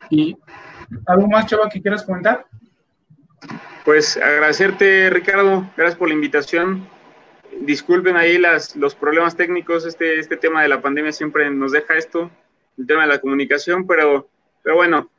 [0.10, 0.38] ¿Y
[1.08, 2.46] algo más, Chava, que quieras comentar?
[3.86, 6.88] Pues agradecerte, Ricardo, gracias por la invitación.
[7.62, 11.98] Disculpen ahí las, los problemas técnicos, este, este tema de la pandemia siempre nos deja
[11.98, 12.30] esto,
[12.78, 14.30] el tema de la comunicación, pero,
[14.64, 15.10] pero bueno,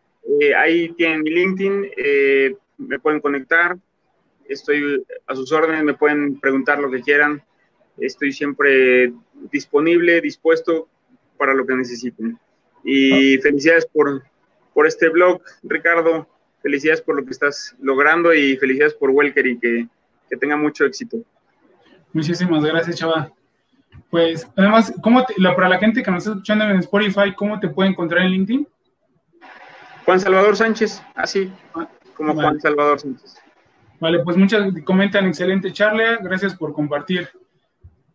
[0.40, 3.76] eh, ahí tienen mi LinkedIn, eh, me pueden conectar,
[4.48, 7.42] estoy a sus órdenes, me pueden preguntar lo que quieran,
[7.98, 9.12] estoy siempre
[9.50, 10.88] disponible, dispuesto
[11.36, 12.38] para lo que necesiten.
[12.84, 14.22] Y felicidades por,
[14.74, 16.28] por este blog, Ricardo,
[16.62, 19.88] felicidades por lo que estás logrando y felicidades por Welker y que,
[20.28, 21.18] que tenga mucho éxito.
[22.12, 23.32] Muchísimas gracias, Chava.
[24.10, 25.24] Pues, además, ¿cómo
[25.56, 28.68] para la gente que nos está escuchando en Spotify, ¿cómo te puede encontrar en LinkedIn?
[30.04, 31.50] Juan Salvador Sánchez, así,
[32.14, 33.36] como Juan Salvador Sánchez.
[34.02, 37.28] Vale, pues muchas comentan, excelente charla, gracias por compartir.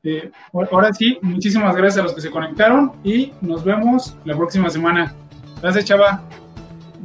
[0.03, 0.29] Eh,
[0.69, 5.15] ahora sí, muchísimas gracias a los que se conectaron y nos vemos la próxima semana.
[5.61, 6.23] Gracias, Chava.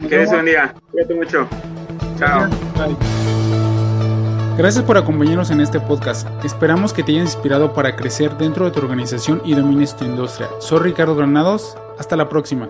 [0.00, 0.74] que se bendiga.
[0.90, 1.48] Cuídate mucho.
[2.18, 2.50] Chao.
[4.58, 6.26] Gracias por acompañarnos en este podcast.
[6.44, 10.48] Esperamos que te haya inspirado para crecer dentro de tu organización y domines tu industria.
[10.58, 11.78] Soy Ricardo Granados.
[12.00, 12.68] Hasta la próxima.